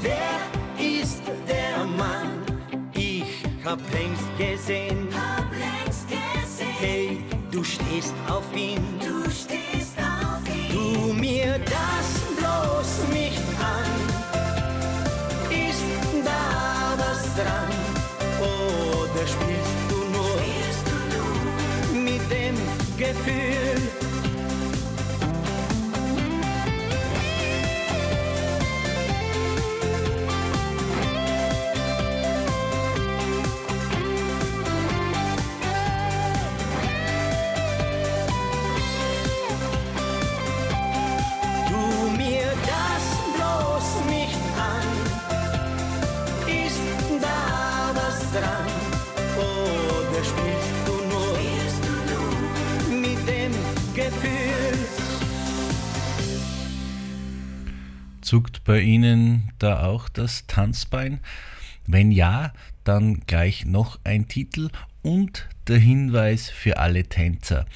[0.00, 0.38] Wer
[0.78, 2.44] ist der Mann?
[2.92, 5.08] Ich hab längst gesehen.
[6.78, 8.82] Hey, du stehst auf ihn.
[10.70, 13.90] Tu mir das bloß nicht an.
[15.50, 15.84] Ist
[16.24, 17.72] da was dran?
[18.40, 20.36] Oder spielst du nur
[22.02, 22.56] mit dem
[22.98, 23.75] Gefühl?
[58.26, 61.20] Zuckt bei Ihnen da auch das Tanzbein?
[61.86, 64.70] Wenn ja, dann gleich noch ein Titel
[65.02, 67.66] und der Hinweis für alle Tänzer.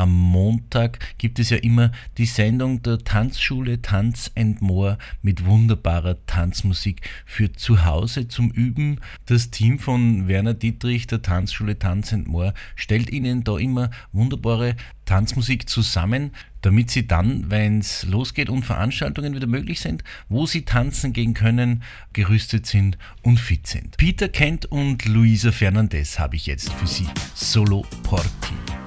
[0.00, 6.24] Am Montag gibt es ja immer die Sendung der Tanzschule Tanz and More mit wunderbarer
[6.24, 9.00] Tanzmusik für zu Hause zum Üben.
[9.26, 14.74] Das Team von Werner Dietrich der Tanzschule Tanz and More stellt Ihnen da immer wunderbare
[15.04, 16.30] Tanzmusik zusammen,
[16.62, 21.34] damit Sie dann, wenn es losgeht und Veranstaltungen wieder möglich sind, wo Sie tanzen gehen
[21.34, 21.82] können,
[22.12, 23.96] gerüstet sind und fit sind.
[23.96, 27.06] Peter Kent und Luisa Fernandez habe ich jetzt für Sie.
[27.42, 28.79] Solo Porti.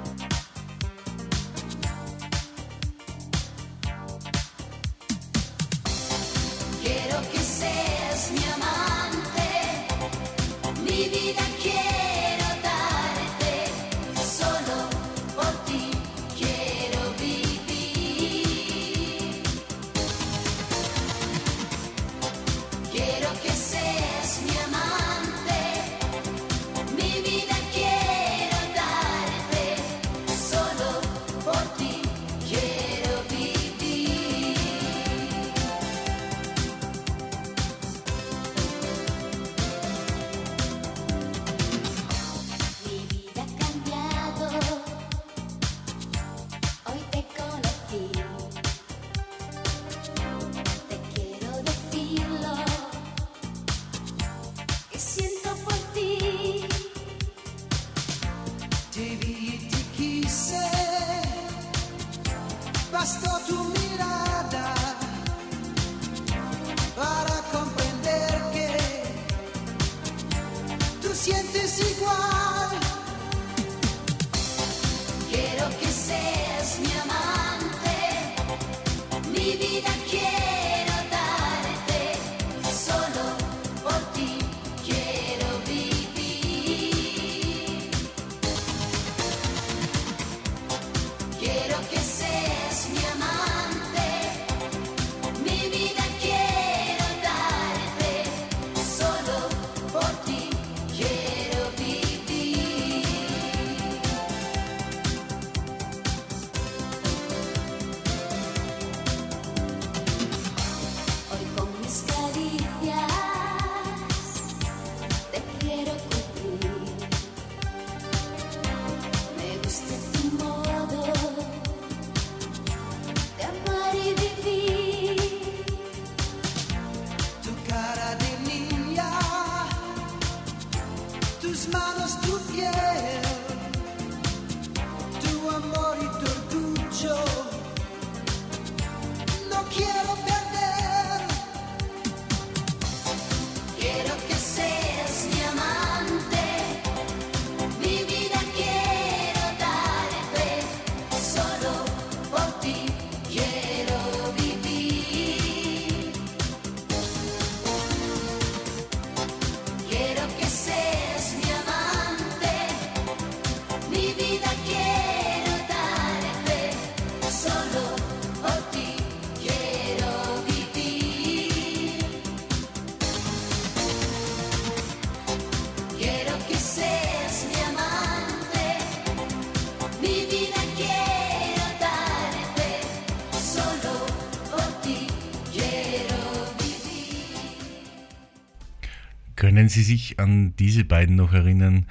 [189.64, 191.86] Können Sie sich an diese beiden noch erinnern?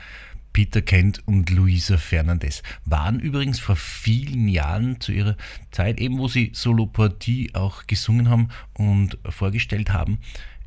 [0.53, 5.39] Peter Kent und Luisa Fernandez waren übrigens vor vielen Jahren zu ihrer
[5.71, 10.19] Zeit, eben wo sie Soloportie auch gesungen haben und vorgestellt haben,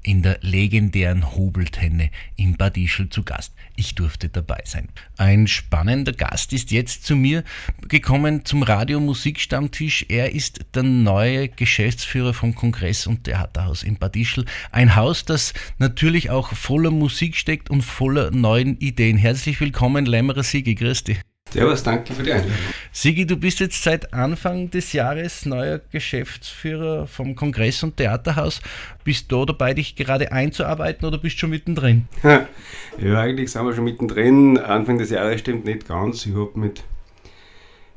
[0.05, 3.53] in der legendären Hobeltenne in Bad Ischl zu Gast.
[3.75, 4.89] Ich durfte dabei sein.
[5.17, 7.43] Ein spannender Gast ist jetzt zu mir
[7.87, 10.05] gekommen zum Radio-Musikstammtisch.
[10.09, 14.45] Er ist der neue Geschäftsführer vom Kongress- und Theaterhaus in Bad Ischl.
[14.71, 19.17] Ein Haus, das natürlich auch voller Musik steckt und voller neuen Ideen.
[19.17, 21.17] Herzlich willkommen, Lämmerer Sigi, grüß dich.
[21.55, 22.51] Servus, danke für die Einladung.
[22.91, 28.59] Sigi, du bist jetzt seit Anfang des Jahres neuer Geschäftsführer vom Kongress- und Theaterhaus.
[29.05, 32.09] Bist du dabei, dich gerade einzuarbeiten oder bist du schon mittendrin?
[32.23, 34.57] Ja, eigentlich sind wir schon mittendrin.
[34.57, 36.25] Anfang des Jahres stimmt nicht ganz.
[36.25, 36.83] Ich habe mit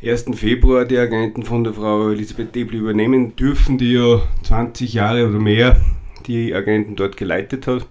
[0.04, 0.26] 1.
[0.36, 5.40] Februar die Agenten von der Frau Elisabeth Debel übernehmen dürfen, die ja 20 Jahre oder
[5.40, 5.80] mehr
[6.28, 7.84] die Agenten dort geleitet hat.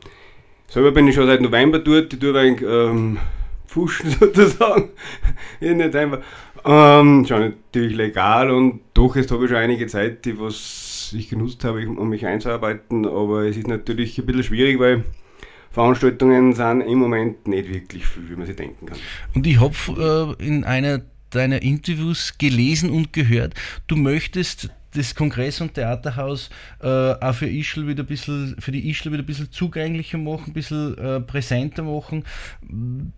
[0.70, 2.14] Selber bin ich schon seit November dort.
[2.14, 3.18] Ich tue ein ähm,
[3.78, 4.90] Fuschen sozusagen.
[5.60, 6.20] ich nicht einfach.
[6.66, 11.30] Ähm, schon natürlich legal und doch jetzt habe ich schon einige Zeit, die was ich
[11.30, 15.04] genutzt habe, um mich einzuarbeiten, aber es ist natürlich ein bisschen schwierig, weil
[15.72, 18.98] Veranstaltungen sind im Moment nicht wirklich viel, wie man sich denken kann.
[19.36, 23.54] Und ich habe äh, in einer deiner Interviews gelesen und gehört,
[23.88, 26.50] du möchtest das Kongress- und Theaterhaus
[26.82, 30.46] äh, auch für Ischl wieder ein bisschen, für die Ischl wieder ein bisschen zugänglicher machen,
[30.48, 32.24] ein bisschen äh, präsenter machen.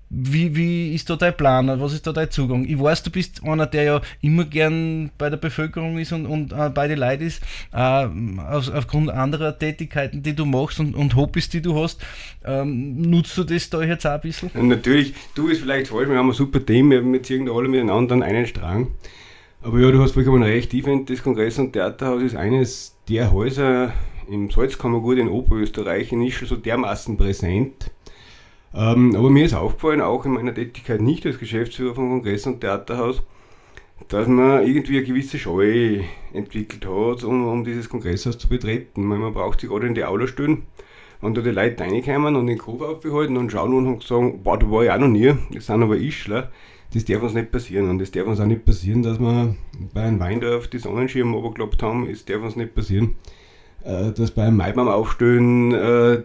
[0.09, 1.67] Wie, wie ist da dein Plan?
[1.79, 2.65] Was ist da dein Zugang?
[2.65, 6.51] Ich weiß, du bist einer, der ja immer gern bei der Bevölkerung ist und, und
[6.51, 11.15] äh, bei den Leuten ist, äh, aus, aufgrund anderer Tätigkeiten, die du machst und, und
[11.15, 12.01] Hobbys, die du hast.
[12.43, 14.49] Ähm, nutzt du das da jetzt auch ein bisschen?
[14.53, 18.15] Natürlich, du ist vielleicht falsch, wir haben ein super Team, wir ziehen da alle miteinander
[18.15, 18.87] an einen Strang.
[19.61, 23.93] Aber ja, du hast vollkommen recht, Event des Kongress- und Theaterhaus ist eines der Häuser
[24.29, 27.91] im Salzkammergut in Oberösterreich, in Ischl so dermaßen präsent.
[28.73, 32.61] Ähm, aber mir ist aufgefallen, auch in meiner Tätigkeit nicht als Geschäftsführer vom Kongress- und
[32.61, 33.21] Theaterhaus,
[34.07, 39.09] dass man irgendwie eine gewisse Scheu entwickelt hat, um, um dieses Kongresshaus zu betreten.
[39.09, 40.63] Weil man braucht sich gerade in die Aula stellen,
[41.19, 44.71] wenn da die Leute reinkommen und den Kopf aufbehalten und schauen und sagen, boah, da
[44.71, 46.49] war ich auch noch nie, das sind aber Ischler.
[46.93, 47.89] Das darf uns nicht passieren.
[47.89, 49.55] Und es darf uns auch nicht passieren, dass wir
[49.93, 52.09] bei einem Weindorf die Sonnenschirme runtergeklappt haben.
[52.09, 53.15] Es darf uns nicht passieren,
[53.83, 56.23] äh, dass bei einem Maibaum aufstellen äh,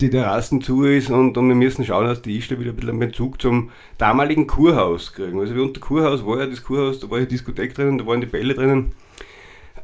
[0.00, 2.90] die Terrassen zu ist und, und wir müssen schauen, dass die Ischler wieder ein bisschen
[2.90, 5.38] einen Bezug zum damaligen Kurhaus kriegen.
[5.38, 8.20] Also wie unter Kurhaus war ja das Kurhaus, da war ja Diskothek drinnen, da waren
[8.20, 8.92] die Bälle drinnen.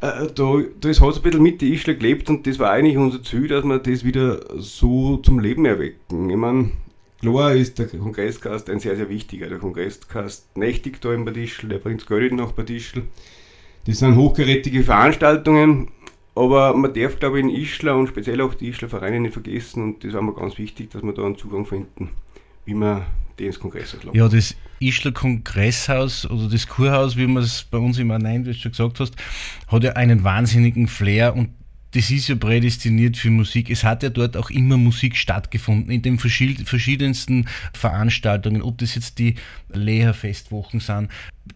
[0.00, 2.70] Äh, da, da ist, hat es ein bisschen mit die Ischler gelebt und das war
[2.70, 6.28] eigentlich unser Ziel, dass wir das wieder so zum Leben erwecken.
[6.30, 6.72] Ich meine,
[7.20, 9.48] Klar ist der Kongressgast ein sehr, sehr wichtiger.
[9.48, 13.02] Der Kongressgast nächtigt da in Bad Ischl, der bringt Geld nach Bad Ischl.
[13.86, 15.88] Das sind hochkarätige Veranstaltungen,
[16.34, 19.82] aber man darf, glaube ich, in Ischler und speziell auch die Ischler Vereine nicht vergessen
[19.82, 22.10] und das war mir ganz wichtig, dass wir da einen Zugang finden,
[22.66, 23.06] wie man
[23.38, 24.14] den ins Kongresshaus lässt.
[24.14, 28.52] Ja, das Ischler Kongresshaus oder das Kurhaus, wie man es bei uns immer nennt, wie
[28.52, 29.16] du schon gesagt hast,
[29.66, 31.50] hat ja einen wahnsinnigen Flair und
[31.92, 33.70] das ist ja prädestiniert für Musik.
[33.70, 39.18] Es hat ja dort auch immer Musik stattgefunden, in den verschiedensten Veranstaltungen, ob das jetzt
[39.18, 39.36] die
[39.72, 41.08] Lehrfestwochen sind.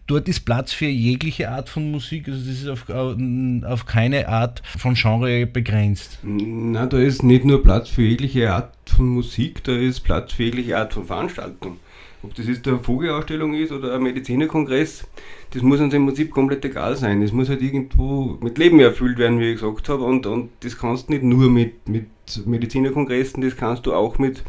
[0.07, 4.63] Dort ist Platz für jegliche Art von Musik, also das ist auf, auf keine Art
[4.77, 6.17] von Genre begrenzt.
[6.23, 10.43] Na, da ist nicht nur Platz für jegliche Art von Musik, da ist Platz für
[10.43, 11.77] jegliche Art von Veranstaltung.
[12.23, 15.05] Ob das jetzt eine Vogelausstellung ist oder ein Medizinerkongress,
[15.51, 17.21] das muss uns im Prinzip komplett egal sein.
[17.21, 20.05] Das muss halt irgendwo mit Leben erfüllt werden, wie ich gesagt habe.
[20.05, 22.07] Und, und das kannst du nicht nur mit, mit
[22.45, 24.41] Medizinerkongressen, das kannst du auch mit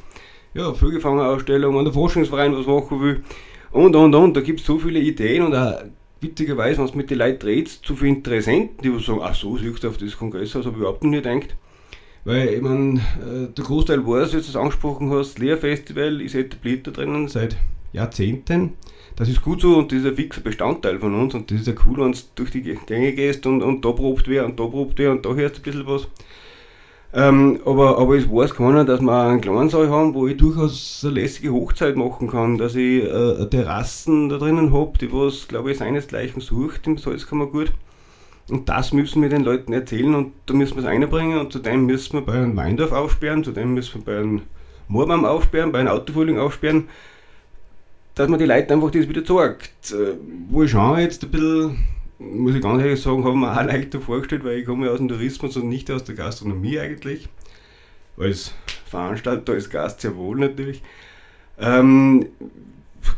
[0.55, 3.25] ja, Vögelfangerausstellungen, der Forschungsverein was machen will.
[3.73, 4.37] Und, und, und.
[4.37, 5.83] Da gibt es so viele Ideen und auch
[6.21, 9.83] witzigerweise, wenn du mit den Leuten redest, zu viele Interessenten, die sagen, ach so, siehst
[9.83, 11.57] du auf das Kongresshaus, habe ich überhaupt nicht gedacht.
[12.25, 13.01] Weil, ich meine,
[13.57, 17.57] der Großteil weiß, wie du es angesprochen hast, Lehrfestival ist etabliert da drinnen seit
[17.93, 18.73] Jahrzehnten.
[19.17, 21.67] Das ist gut so und das ist ein fixer Bestandteil von uns und das ist
[21.69, 24.65] ja cool, wenn du durch die Gänge gehst und, und da probt wer und da
[24.67, 26.09] probt wer und da hörst du ein bisschen was.
[27.13, 31.03] Ähm, aber, aber es weiß keiner, dass wir einen kleinen Saal haben, wo ich durchaus
[31.05, 35.71] eine lässige Hochzeit machen kann, dass ich äh, Terrassen da drinnen habe, die was, glaube
[35.71, 37.71] ich, seinesgleichen sucht im Salzkammergut.
[38.51, 41.87] Und das müssen wir den Leuten erzählen und da müssen wir es einbringen und zudem
[41.87, 44.43] müssen wir bei einem Weindorf aufsperren, zudem müssen wir bei einem
[44.89, 46.89] Moorbaum aufsperren, bei einem Autofrühling aufsperren,
[48.15, 49.93] dass man die Leute einfach das wieder zeigt.
[49.93, 50.17] Äh,
[50.51, 51.85] Wo ich schon jetzt ein bisschen,
[52.19, 54.99] muss ich ganz ehrlich sagen, habe mir auch leichter vorgestellt, weil ich komme ja aus
[54.99, 57.29] dem Tourismus und nicht aus der Gastronomie eigentlich.
[58.19, 58.53] Als
[58.85, 60.83] Veranstalter, als Gast sehr wohl natürlich.
[61.59, 62.27] Ähm,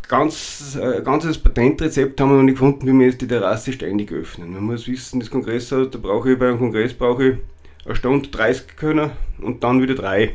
[0.09, 4.13] ganz, äh, ganzes Patentrezept haben wir noch nicht gefunden, wie wir jetzt die Terrasse ständig
[4.13, 4.53] öffnen.
[4.53, 7.37] Man muss wissen, das Kongresshaus, da brauche ich bei einem Kongress brauche ich
[7.85, 10.35] eine Stunde 30 können und dann wieder drei.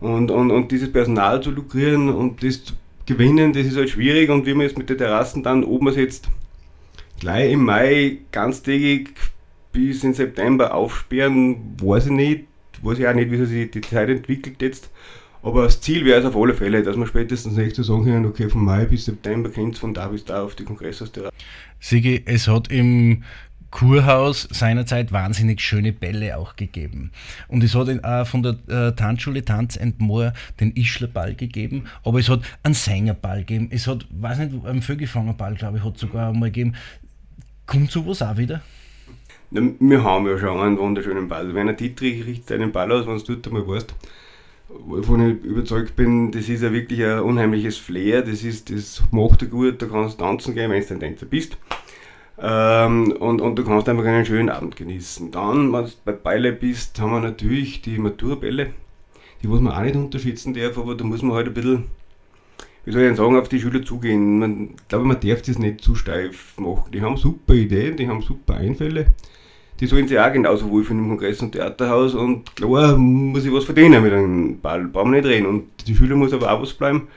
[0.00, 2.74] Und, und, und dieses Personal zu lukrieren und das zu
[3.06, 4.30] gewinnen, das ist halt schwierig.
[4.30, 6.28] Und wie man jetzt mit den Terrassen dann oben jetzt
[7.18, 9.10] gleich im Mai ganztägig
[9.72, 12.44] bis in September aufsperren, weiß ich nicht.
[12.82, 14.90] Weiß ich auch nicht, wie sich die Zeit entwickelt jetzt.
[15.42, 18.48] Aber das Ziel wäre es auf alle Fälle, dass wir spätestens nächstes sagen können, okay,
[18.48, 21.30] von Mai bis September könnt ihr von da bis da auf die Kongressausterei.
[21.78, 23.22] Sigi, es hat im
[23.70, 27.12] Kurhaus seinerzeit wahnsinnig schöne Bälle auch gegeben.
[27.48, 32.18] Und es hat auch von der äh, Tanzschule Tanz and More den Ischlerball gegeben, aber
[32.18, 36.30] es hat einen Sängerball gegeben, es hat, weiß nicht, einen Vögelfangerball, glaube ich, hat sogar
[36.30, 36.74] einmal gegeben.
[37.66, 38.62] Kommt sowas auch wieder?
[39.50, 41.54] Wir haben ja schon einen wunderschönen Ball.
[41.54, 43.94] Wenn ein Dietrich richtet einen Ball aus, wenn du dort einmal weißt,
[44.68, 49.42] wovon ich überzeugt bin, das ist ja wirklich ein unheimliches Flair, das, ist, das macht
[49.42, 51.56] er gut, da kannst du tanzen gehen, wenn du ein Tänzer bist.
[52.40, 55.30] Ähm, und, und du kannst einfach einen schönen Abend genießen.
[55.30, 58.70] Dann, wenn du bei Beile bist, haben wir natürlich die Maturbälle,
[59.42, 61.84] die was man auch nicht unterschätzen darf, aber da muss man halt ein bisschen,
[62.84, 64.38] wie soll ich denn sagen, auf die Schüler zugehen.
[64.38, 66.92] Man, ich glaube, man darf das nicht zu steif machen.
[66.92, 69.06] Die haben super Ideen, die haben super Einfälle.
[69.80, 73.64] Die sollen sich auch genauso wohlfühlen im Kongress- und Theaterhaus und klar muss ich was
[73.64, 75.46] verdienen mit einem Ball, brauchen wir nicht reden.
[75.46, 77.08] Und die Schüler muss aber auch was bleiben.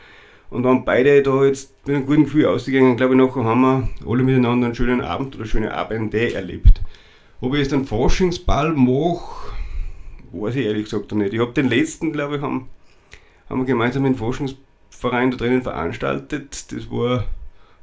[0.51, 3.89] Und wenn beide da jetzt mit einem guten Gefühl ausgegangen, glaube ich, nachher haben wir
[4.07, 6.82] alle miteinander einen schönen Abend oder schöne Abende erlebt.
[7.39, 9.53] Ob ich jetzt einen Forschungsball mache,
[10.34, 11.34] weiß ich ehrlich gesagt noch nicht.
[11.34, 12.68] Ich habe den letzten, glaube ich, haben,
[13.49, 16.72] haben wir gemeinsam einen Forschungsverein da drinnen veranstaltet.
[16.72, 17.24] Das war,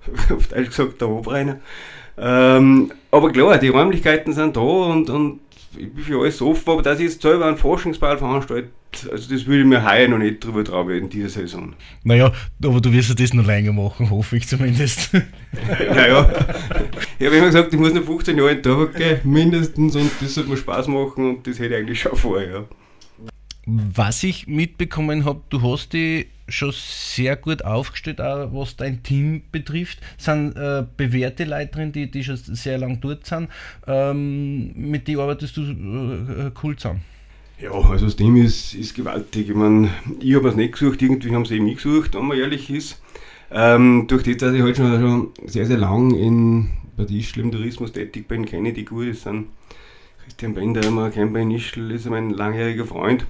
[0.31, 1.61] auf Deutsch gesagt, der Hofreiner.
[2.21, 5.41] Ähm, aber klar, die Räumlichkeiten sind da und, und
[5.77, 8.71] ich bin für alles offen, aber dass ich jetzt selber einen Forschungsball veranstalte,
[9.11, 11.75] also das würde ich mir heuer noch nicht drüber trauen in dieser Saison.
[12.05, 12.33] Naja,
[12.65, 15.13] aber du wirst ja das noch länger machen, hoffe ich zumindest.
[15.95, 16.29] naja,
[17.19, 20.35] ich habe immer gesagt, ich muss noch 15 Jahre in Tabak gehen, mindestens, und das
[20.35, 22.65] sollte mir Spaß machen und das hätte ich eigentlich schon vor, ja.
[23.71, 29.43] Was ich mitbekommen habe, du hast dich schon sehr gut aufgestellt, auch was dein Team
[29.53, 29.99] betrifft.
[30.17, 33.51] Sind äh, bewährte Leute drin, die, die schon sehr lange dort sind.
[33.87, 37.03] Ähm, mit denen arbeitest du äh, cool zusammen.
[37.61, 39.51] Ja, also das Team ist, ist gewaltig.
[39.51, 42.39] Ich meine, ich habe es nicht gesucht, irgendwie haben sie eben mich gesucht, wenn man
[42.39, 43.03] ehrlich ist.
[43.51, 47.53] Ähm, durch das, dass ich halt schon, schon sehr, sehr lang in, bei Ischl im
[47.53, 49.11] Tourismus tätig bin, kenne ich die gut.
[49.11, 49.49] Das sind
[50.25, 53.27] Christian Bender, bei Ischl, ist mein langjähriger Freund.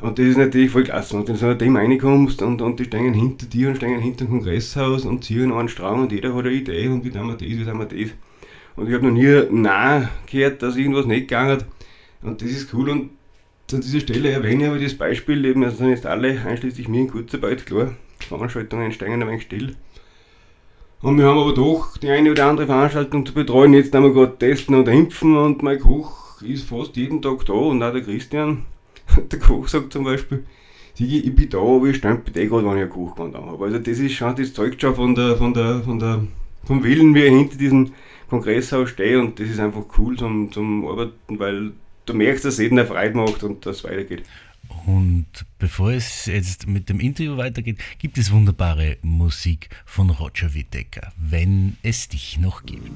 [0.00, 1.16] Und das ist natürlich voll klasse.
[1.16, 4.24] Und wenn du so Team reinkommst und, und die stehen hinter dir und stehen hinter
[4.24, 7.34] dem Kongresshaus und ziehen einen Strang und jeder hat eine Idee und wie tun wir
[7.34, 8.10] das, wie tun wir das.
[8.76, 11.66] Und ich habe noch nie Nein gehört, dass irgendwas nicht gegangen hat.
[12.22, 13.10] Und das ist cool und
[13.72, 17.00] an dieser Stelle erwähne ich aber das Beispiel, eben, also sind jetzt alle, einschließlich mir
[17.00, 19.76] in Kurzarbeit, klar, Veranstaltungen steigen ein wenig still.
[21.00, 23.74] Und wir haben aber doch die eine oder andere Veranstaltung zu betreuen.
[23.74, 27.52] Jetzt haben wir gerade testen und impfen und mein Koch ist fast jeden Tag da
[27.52, 28.64] und auch der Christian.
[29.30, 30.44] Der Koch sagt zum Beispiel,
[30.94, 33.64] Sigi, ich bin da, aber ich stand bei dir gerade, wenn ich einen Kochwand habe.
[33.64, 36.24] Also das ist schon, das zeugt schon von der, von der, von der,
[36.64, 37.92] vom Willen, wie ich hinter diesem
[38.30, 41.72] Kongresshaus stehe und das ist einfach cool zum, zum Arbeiten, weil
[42.06, 44.22] du merkst, dass es jedem Freude macht und das weitergeht.
[44.86, 45.26] Und
[45.58, 51.76] bevor es jetzt mit dem Interview weitergeht, gibt es wunderbare Musik von Roger Whittaker, wenn
[51.82, 52.90] es dich noch gibt.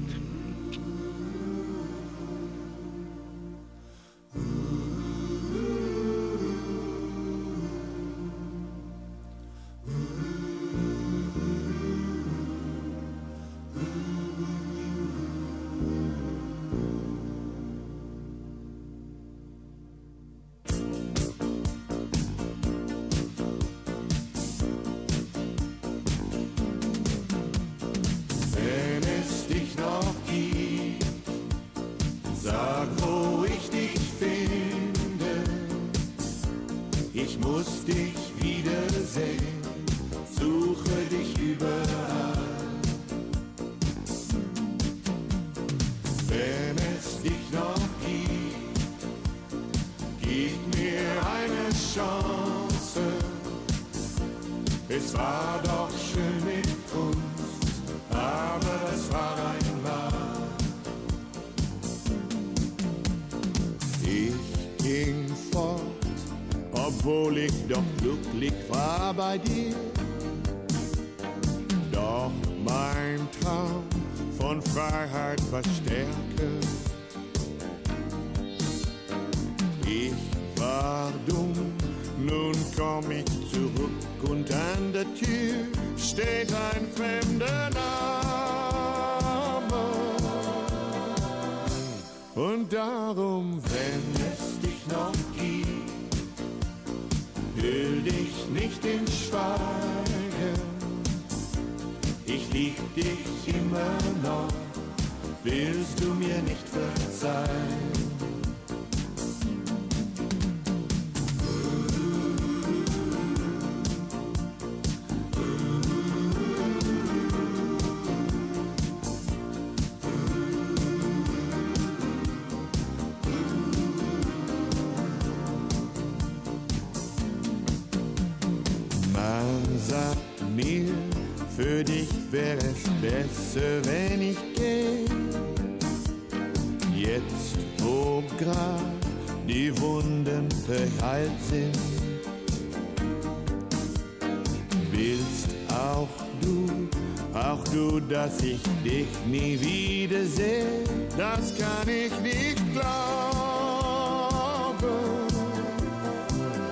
[151.69, 152.83] Kann ich nicht glauben.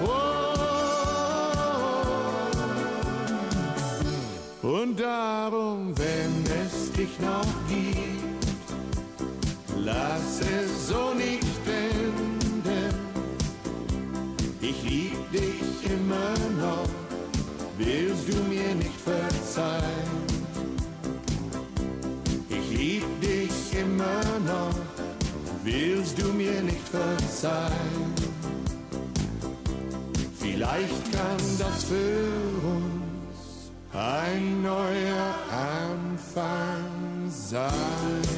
[0.03, 0.07] Oh.
[4.67, 8.47] Und darum, wenn es dich noch gibt,
[9.77, 12.95] lass es so nicht enden.
[14.61, 16.89] Ich lieb dich immer noch,
[17.77, 20.27] willst du mir nicht verzeihen?
[22.49, 24.86] Ich lieb dich immer noch,
[25.67, 28.13] willst du mir nicht verzeihen?
[30.39, 32.29] Vielleicht kann das für
[32.75, 38.36] uns ein neuer Anfang sein.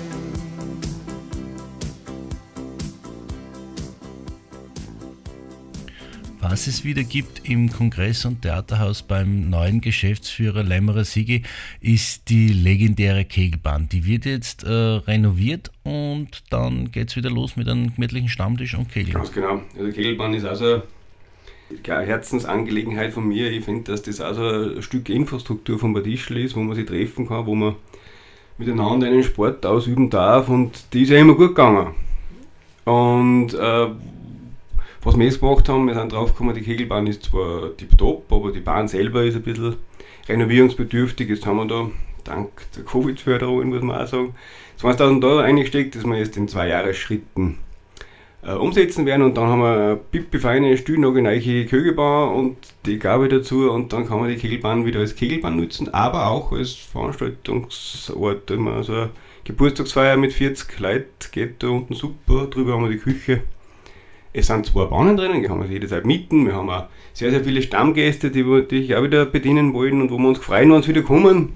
[6.49, 11.43] Was es wieder gibt im Kongress- und Theaterhaus beim neuen Geschäftsführer Lämmerer Sigi,
[11.79, 13.87] ist die legendäre Kegelbahn.
[13.87, 18.73] Die wird jetzt äh, renoviert und dann geht es wieder los mit einem gemütlichen Stammtisch
[18.73, 19.13] und Kegeln.
[19.13, 19.61] Ganz genau.
[19.77, 20.81] Also Kegelbahn ist also
[21.87, 23.51] eine Herzensangelegenheit von mir.
[23.51, 24.41] Ich finde, dass das also
[24.75, 27.75] ein Stück Infrastruktur vom Badischl ist, wo man sich treffen kann, wo man
[28.57, 31.93] miteinander einen Sport ausüben darf und die ist ja immer gut gegangen.
[32.85, 33.87] Und äh,
[35.03, 38.59] was wir jetzt gemacht haben, wir sind draufgekommen, die Kegelbahn ist zwar tipptopp, aber die
[38.59, 39.77] Bahn selber ist ein bisschen
[40.27, 41.29] renovierungsbedürftig.
[41.29, 41.89] Jetzt haben wir da,
[42.25, 44.35] dank der Covid-Förderung, muss man auch sagen,
[44.81, 47.57] 20.000 Euro eingesteckt, dass wir jetzt in zwei Jahresschritten
[48.43, 53.69] äh, umsetzen werden und dann haben wir eine pipi-feine, neue Kegelbahn und die Gabe dazu
[53.71, 58.51] und dann kann man die Kegelbahn wieder als Kegelbahn nutzen, aber auch als Veranstaltungsort.
[58.51, 59.09] Also
[59.43, 63.41] Geburtstagsfeier mit 40 Leuten geht da unten super, drüber haben wir die Küche.
[64.31, 66.45] Es sind zwei Bahnen drinnen, die kann man sich jederzeit mieten.
[66.45, 70.11] Wir haben auch sehr, sehr viele Stammgäste, die wir dich auch wieder bedienen wollen und
[70.11, 71.53] wo wir uns freuen, wenn sie wieder kommen.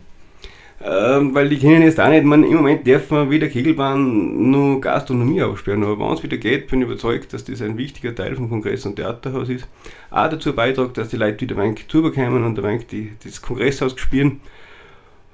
[0.85, 4.81] Ähm, weil die kennen jetzt auch nicht, man, im Moment dürfen wir weder Kegelbahn noch
[4.81, 8.35] Gastronomie aufsperren, aber wenn es wieder geht, bin ich überzeugt, dass das ein wichtiger Teil
[8.35, 9.65] vom Kongress- und Theaterhaus ist.
[10.11, 13.97] Auch dazu beiträgt, dass die Leute wieder ein wenig und ein wenig die, das Kongresshaus
[13.97, 14.41] spielen.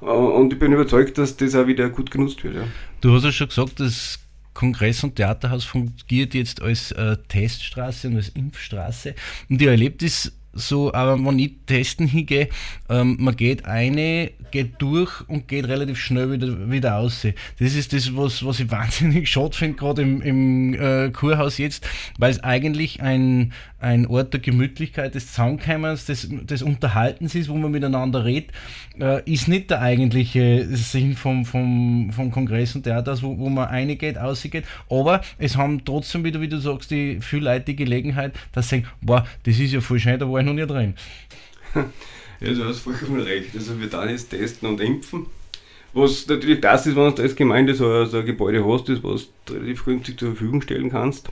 [0.01, 2.55] Äh, Und ich bin überzeugt, dass das auch wieder gut genutzt wird.
[2.55, 2.63] Ja.
[3.01, 4.19] Du hast ja schon gesagt, das
[4.53, 9.15] Kongress- und Theaterhaus fungiert jetzt als äh, Teststraße und als Impfstraße.
[9.49, 12.49] Und ich erlebe das so, aber wenn ich testen hingehe,
[12.89, 17.25] ähm, man geht eine, geht durch und geht relativ schnell wieder, wieder raus.
[17.59, 21.87] Das ist das, was, was ich wahnsinnig schade finde, gerade im, im äh, Kurhaus jetzt,
[22.17, 27.55] weil es eigentlich ein, ein Ort der Gemütlichkeit, des Zusammenkommens, des, des Unterhaltens ist, wo
[27.55, 28.51] man miteinander redet,
[28.99, 33.67] äh, ist nicht der eigentliche Sinn vom, vom, vom Kongress und Theater, wo, wo man
[33.67, 38.33] reingeht, ausgeht, aber es haben trotzdem wieder, wie du sagst, die viele Leute die Gelegenheit,
[38.51, 40.95] dass sie sagen, boah, das ist ja voll schön, da war ich noch nie drin.
[42.41, 43.53] Ja, du hast vollkommen recht.
[43.53, 45.25] Also wir dann jetzt testen und impfen.
[45.93, 49.27] Was natürlich das ist, wenn du als Gemeinde so so ein Gebäude hast, das was
[49.45, 51.29] du relativ günstig zur Verfügung stellen kannst.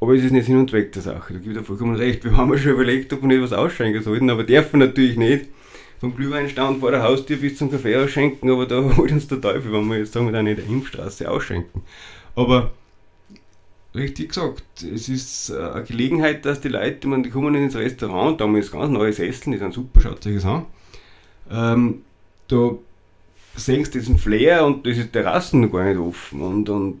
[0.00, 1.34] Aber es ist nicht Sinn und Zweck der Sache.
[1.34, 2.24] Da gibt er vollkommen recht.
[2.24, 5.46] Wir haben ja schon überlegt, ob wir nicht was ausschenken sollten, aber dürfen natürlich nicht.
[6.00, 9.72] Vom Glühweinstand vor der Haustür bis zum Kaffee ausschenken, aber da holt uns der Teufel,
[9.72, 11.82] wenn wir jetzt sagen, wir dann in der Impfstraße ausschenken.
[12.34, 12.72] Aber
[13.96, 18.40] richtig gesagt, es ist äh, eine Gelegenheit, dass die Leute, meine, die kommen ins Restaurant,
[18.40, 20.66] da haben wir jetzt ganz neue Sesseln, die sind super, schaut euch das an.
[21.50, 22.02] Ähm,
[22.48, 22.72] da
[23.56, 26.40] sehen sie diesen Flair und das ist Terrassen gar nicht offen.
[26.42, 27.00] Und, und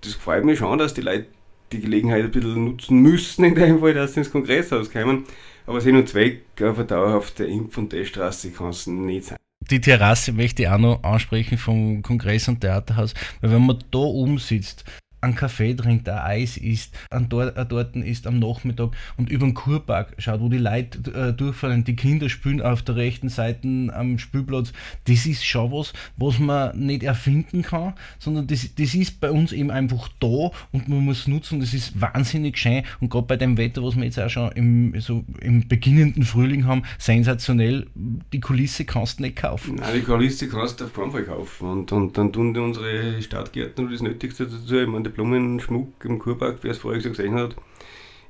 [0.00, 1.26] das gefällt mir schon, dass die Leute
[1.72, 5.24] die Gelegenheit ein bisschen nutzen müssen, in dem Fall, dass sie ins Kongresshaus kommen.
[5.66, 9.38] Aber Sinn und Zweck auf eine dauerhafte Impf- und Teststraße kann es nicht sein.
[9.70, 13.98] Die Terrasse möchte ich auch noch ansprechen vom Kongress- und Theaterhaus, weil wenn man da
[13.98, 14.84] oben sitzt,
[15.20, 19.46] einen Kaffee trinkt, ein Eis isst, an Tor ein Torten isst am Nachmittag und über
[19.46, 23.68] den Kurpark schaut, wo die Leute äh, durchfahren, die Kinder spielen auf der rechten Seite
[23.92, 24.72] am Spielplatz,
[25.04, 29.52] das ist schon was, was man nicht erfinden kann, sondern das, das ist bei uns
[29.52, 33.56] eben einfach da und man muss nutzen, das ist wahnsinnig schön und gerade bei dem
[33.56, 38.84] Wetter, was wir jetzt auch schon im, so im beginnenden Frühling haben, sensationell, die Kulisse
[38.84, 39.76] kannst du nicht kaufen.
[39.76, 41.68] Nein, die Kulisse kannst du auf keinen Fall kaufen.
[41.68, 46.58] Und, und dann tun unsere Stadtgärtner das Nötigste dazu, ich meine, der Blumenschmuck im Kurpark,
[46.62, 47.56] wer es vorher schon gesehen hat,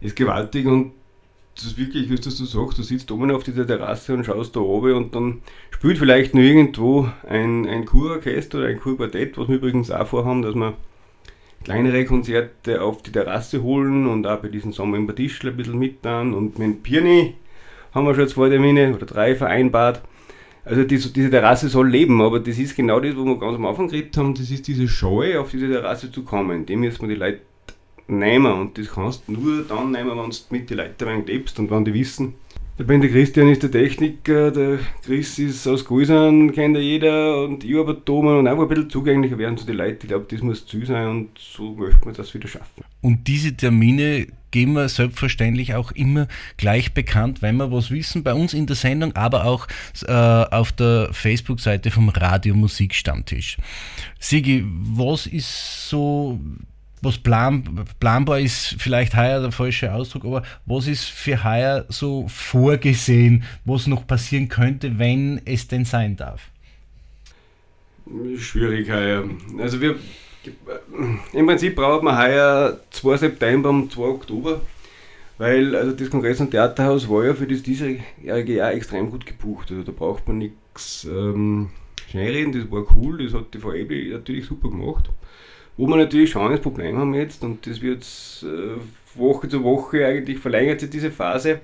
[0.01, 0.93] ist gewaltig und
[1.55, 4.57] das ist wirklich, wie du so sagst, du sitzt oben auf dieser Terrasse und schaust
[4.57, 9.49] da oben und dann spielt vielleicht nur irgendwo ein, ein Kurorchester oder ein Kurquartett, was
[9.49, 10.74] wir übrigens auch vorhaben, dass wir
[11.64, 15.78] kleinere Konzerte auf die Terrasse holen und auch bei diesem Sommer im Badischl ein bisschen
[15.78, 17.35] mit dann und mit Pirni
[17.93, 20.01] haben wir schon zwei Termine oder drei vereinbart.
[20.65, 23.67] Also die, diese Terrasse soll leben, aber das ist genau das, wo wir ganz am
[23.67, 26.67] Anfang geredet haben, das ist diese Scheu, auf diese Terrasse zu kommen.
[26.67, 27.41] Dem müssen wir die Leute
[28.09, 31.71] nehmen und das kannst du nur dann nehmen, wenn du mit den Leuten lebst und
[31.71, 32.35] wenn die wissen.
[32.79, 37.45] Ich bin der Christian ist der Techniker, der Chris ist aus Gulsern, kennt ja jeder
[37.45, 39.99] und ich aber Thomas und einfach ein bisschen zugänglicher werden zu den Leuten.
[40.01, 42.83] Ich glaube, das muss zu sein und so möchte man das wieder schaffen.
[43.03, 48.34] Und diese Termine geben wir selbstverständlich auch immer gleich bekannt, wenn wir was wissen, bei
[48.34, 49.66] uns in der Sendung, aber auch
[50.07, 53.57] äh, auf der Facebook-Seite vom Radio Musik Stammtisch.
[54.18, 56.40] Sigi, was ist so,
[57.03, 62.26] was plan, planbar ist, vielleicht heuer der falsche Ausdruck, aber was ist für heuer so
[62.28, 66.42] vorgesehen, was noch passieren könnte, wenn es denn sein darf?
[68.38, 69.24] Schwierig heuer.
[69.59, 69.96] Also wir
[71.32, 74.61] im Prinzip braucht man heuer 2 September und 2 Oktober,
[75.38, 79.70] weil also das Kongress- und Theaterhaus war ja für das diesjährige Jahr extrem gut gebucht.
[79.70, 81.70] Also da braucht man nichts ähm,
[82.14, 85.11] reden, das war cool, das hat die VEB natürlich super gemacht.
[85.76, 88.05] Wo wir natürlich schon das Problem haben jetzt, und das wird
[88.43, 91.61] äh, Woche zu Woche eigentlich verlängert sich diese Phase,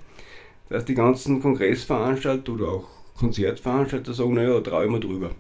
[0.68, 5.31] dass die ganzen Kongressveranstalter oder auch Konzertveranstalter sagen, naja, traue ich mir drüber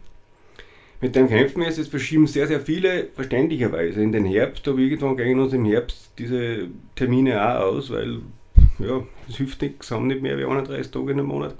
[1.00, 1.78] mit dem kämpfen wir jetzt.
[1.78, 6.10] Es verschieben sehr, sehr viele verständlicherweise in den Herbst, aber irgendwann gehen uns im Herbst
[6.18, 8.20] diese Termine auch aus, weil
[8.78, 11.54] ja, es hilft nichts, haben nicht mehr wie 31 Tage in einem Monat.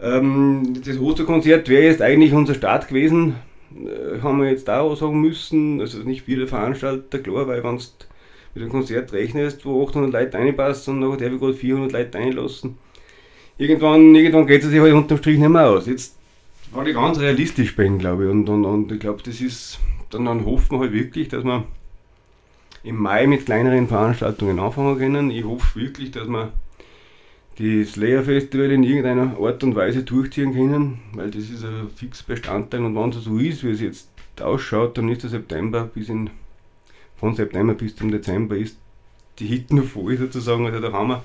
[0.00, 3.36] Ähm, das Osterkonzert wäre jetzt eigentlich unser Start gewesen,
[3.74, 7.64] äh, haben wir jetzt da auch sagen müssen, also nicht wie der Veranstalter, klar, weil
[7.64, 7.84] wenn du
[8.54, 12.78] mit einem Konzert rechnest, wo 800 Leute reinpassen und nachher ich gerade 400 Leute einlassen,
[13.58, 15.86] irgendwann, irgendwann geht es sich halt unterm Strich nicht mehr aus.
[15.86, 16.16] Jetzt
[16.72, 18.30] weil ich ganz realistisch bin, glaube ich.
[18.30, 19.78] Und, und, und ich glaube, das ist,
[20.10, 21.64] dann, dann hoffen wir halt wirklich, dass wir
[22.82, 25.30] im Mai mit kleineren Veranstaltungen anfangen können.
[25.30, 26.52] Ich hoffe wirklich, dass wir
[27.58, 32.22] das Slayer Festival in irgendeiner Art und Weise durchziehen können, weil das ist ein fix
[32.22, 34.10] Bestandteil und wenn es so ist, wie es jetzt
[34.40, 36.28] ausschaut, dann ist der September bis in,
[37.16, 38.76] von September bis zum Dezember ist
[39.38, 41.22] die Hit nur voll sozusagen, also da haben wir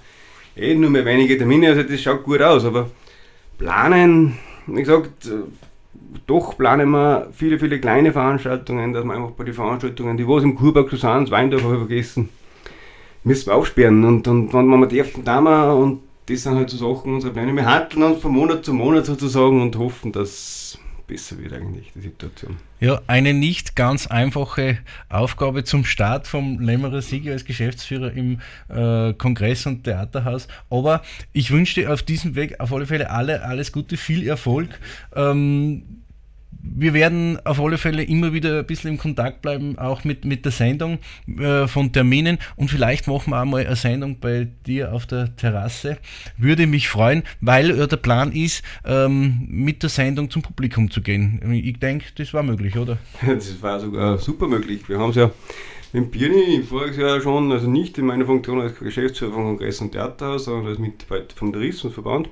[0.55, 2.89] eh nur mehr wenige Termine, also das schaut gut aus, aber
[3.57, 4.37] planen
[4.67, 5.29] wie gesagt,
[6.27, 10.43] doch planen wir viele, viele kleine Veranstaltungen, dass wir einfach bei den Veranstaltungen, die was
[10.43, 12.29] im Kurberg so sind, das Weindorf habe ich vergessen,
[13.23, 14.03] müssen wir aufsperren.
[14.03, 17.55] Und, und wenn wir dürfen, da wir, und das sind halt so Sachen, unsere Pläne.
[17.55, 20.77] Wir handeln uns von Monat zu Monat sozusagen und hoffen, dass
[21.11, 22.55] besser wird eigentlich die Situation.
[22.79, 24.77] Ja, eine nicht ganz einfache
[25.09, 28.39] Aufgabe zum Start vom Lämmerer Sieger als Geschäftsführer im
[28.69, 30.47] äh, Kongress- und Theaterhaus.
[30.69, 31.01] Aber
[31.33, 34.79] ich wünsche dir auf diesem Weg auf alle Fälle alle, alles Gute, viel Erfolg.
[35.13, 36.00] Ähm,
[36.63, 40.45] wir werden auf alle Fälle immer wieder ein bisschen im Kontakt bleiben, auch mit, mit
[40.45, 40.99] der Sendung
[41.39, 45.35] äh, von Terminen und vielleicht machen wir auch mal eine Sendung bei dir auf der
[45.35, 45.97] Terrasse.
[46.37, 51.01] Würde mich freuen, weil äh, der Plan ist, ähm, mit der Sendung zum Publikum zu
[51.01, 51.41] gehen.
[51.51, 52.97] Ich denke, das war möglich, oder?
[53.41, 54.87] Das war sogar super möglich.
[54.87, 55.31] Wir haben es ja
[55.93, 59.91] mit Birni voriges Jahr schon, also nicht in meiner Funktion als Geschäftsführer vom Kongress- und
[59.91, 62.29] Theaterhaus, sondern als Mitarbeiter vom Tourismusverband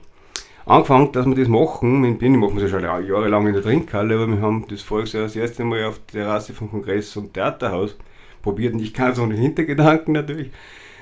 [0.70, 2.02] angefangen, dass wir das machen.
[2.02, 4.82] Mit Birni machen wir es ja schon jahrelang in der Trinkhalle, aber wir haben das
[4.82, 7.98] voriges Jahr das erste Mal auf der Terrasse vom Kongress- und Theaterhaus
[8.42, 10.52] probiert, nicht ganz ohne Hintergedanken natürlich.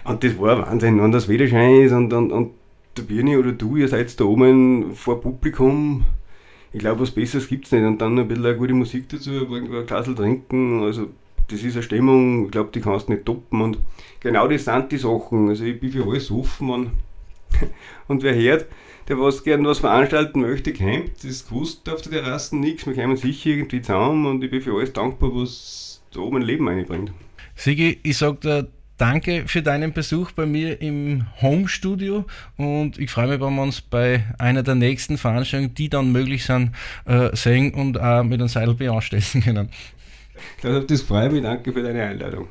[0.06, 2.52] Und das war Wahnsinn, wenn das Wetterschein ist und, und, und
[2.96, 6.06] der Birni oder du, ihr seid da oben vor Publikum.
[6.72, 7.84] Ich glaube, was Besseres gibt es nicht.
[7.84, 10.84] Und dann ein bisschen eine gute Musik dazu, ein Glas trinken.
[10.84, 11.08] Also,
[11.50, 13.62] das ist eine Stimmung, ich glaube, die kannst du nicht toppen.
[13.62, 13.80] Und
[14.20, 15.50] genau das sind die Sachen.
[15.50, 16.70] Also, ich bin für alles offen.
[16.70, 16.92] Und,
[18.08, 18.66] und wer hört,
[19.08, 23.18] der was gern was veranstalten möchte, campt, das gewusst auf der Terrasse nichts, wir kommen
[23.18, 27.12] sicher irgendwie zusammen und ich bin für alles dankbar, was da oben ein Leben einbringt.
[27.56, 32.26] Sigi, ich sage dir danke für deinen Besuch bei mir im Home-Studio
[32.58, 36.46] und ich freue mich, wenn wir uns bei einer der nächsten Veranstaltungen, die dann möglich
[36.46, 36.72] sind,
[37.06, 39.70] äh, sehen und auch mit einem Seidelbier anstechen können.
[40.60, 41.44] Klaus, auf das freue ich mich.
[41.44, 42.48] Danke für deine Einladung.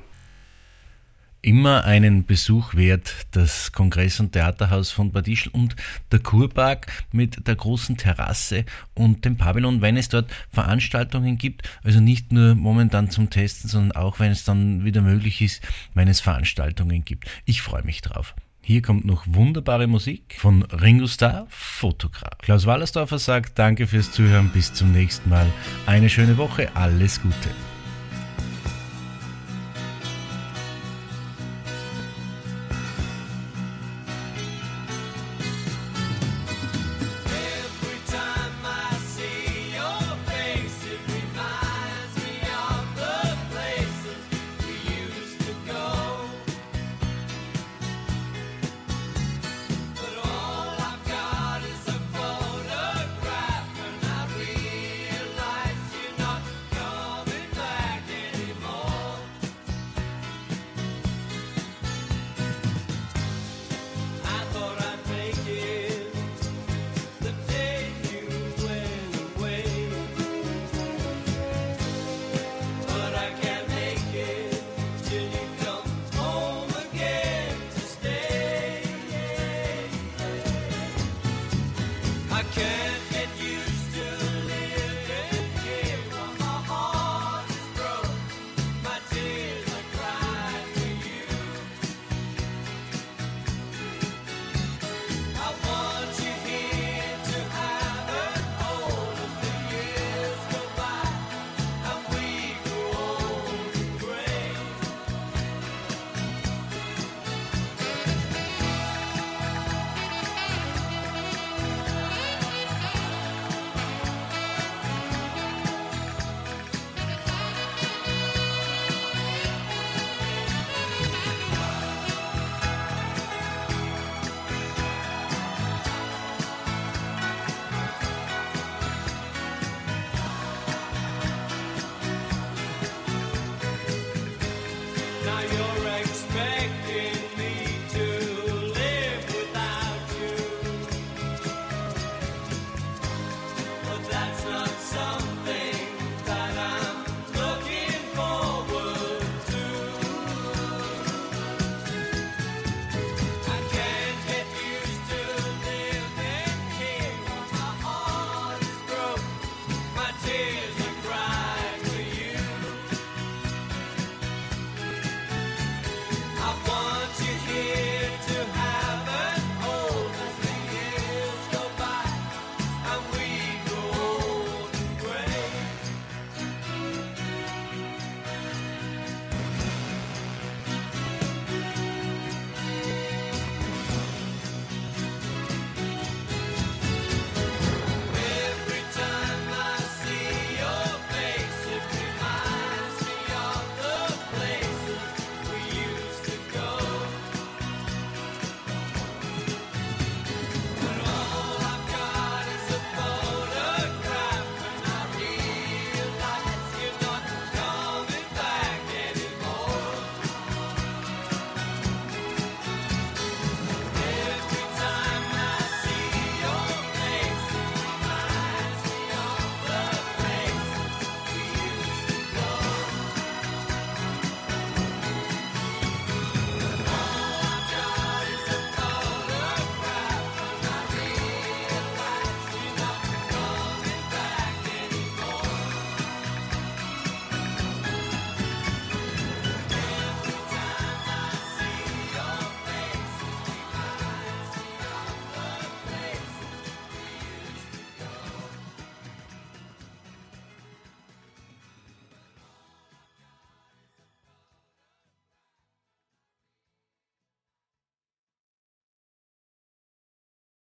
[1.47, 5.76] Immer einen Besuch wert, das Kongress- und Theaterhaus von Bad Ischl und
[6.11, 11.62] der Kurpark mit der großen Terrasse und dem Pavillon, wenn es dort Veranstaltungen gibt.
[11.84, 15.62] Also nicht nur momentan zum Testen, sondern auch, wenn es dann wieder möglich ist,
[15.94, 17.30] wenn es Veranstaltungen gibt.
[17.44, 18.34] Ich freue mich drauf.
[18.61, 22.38] Hier kommt noch wunderbare Musik von Ringo Starr, Fotograf.
[22.38, 25.47] Klaus Wallersdorfer sagt Danke fürs Zuhören, bis zum nächsten Mal.
[25.86, 27.51] Eine schöne Woche, alles Gute.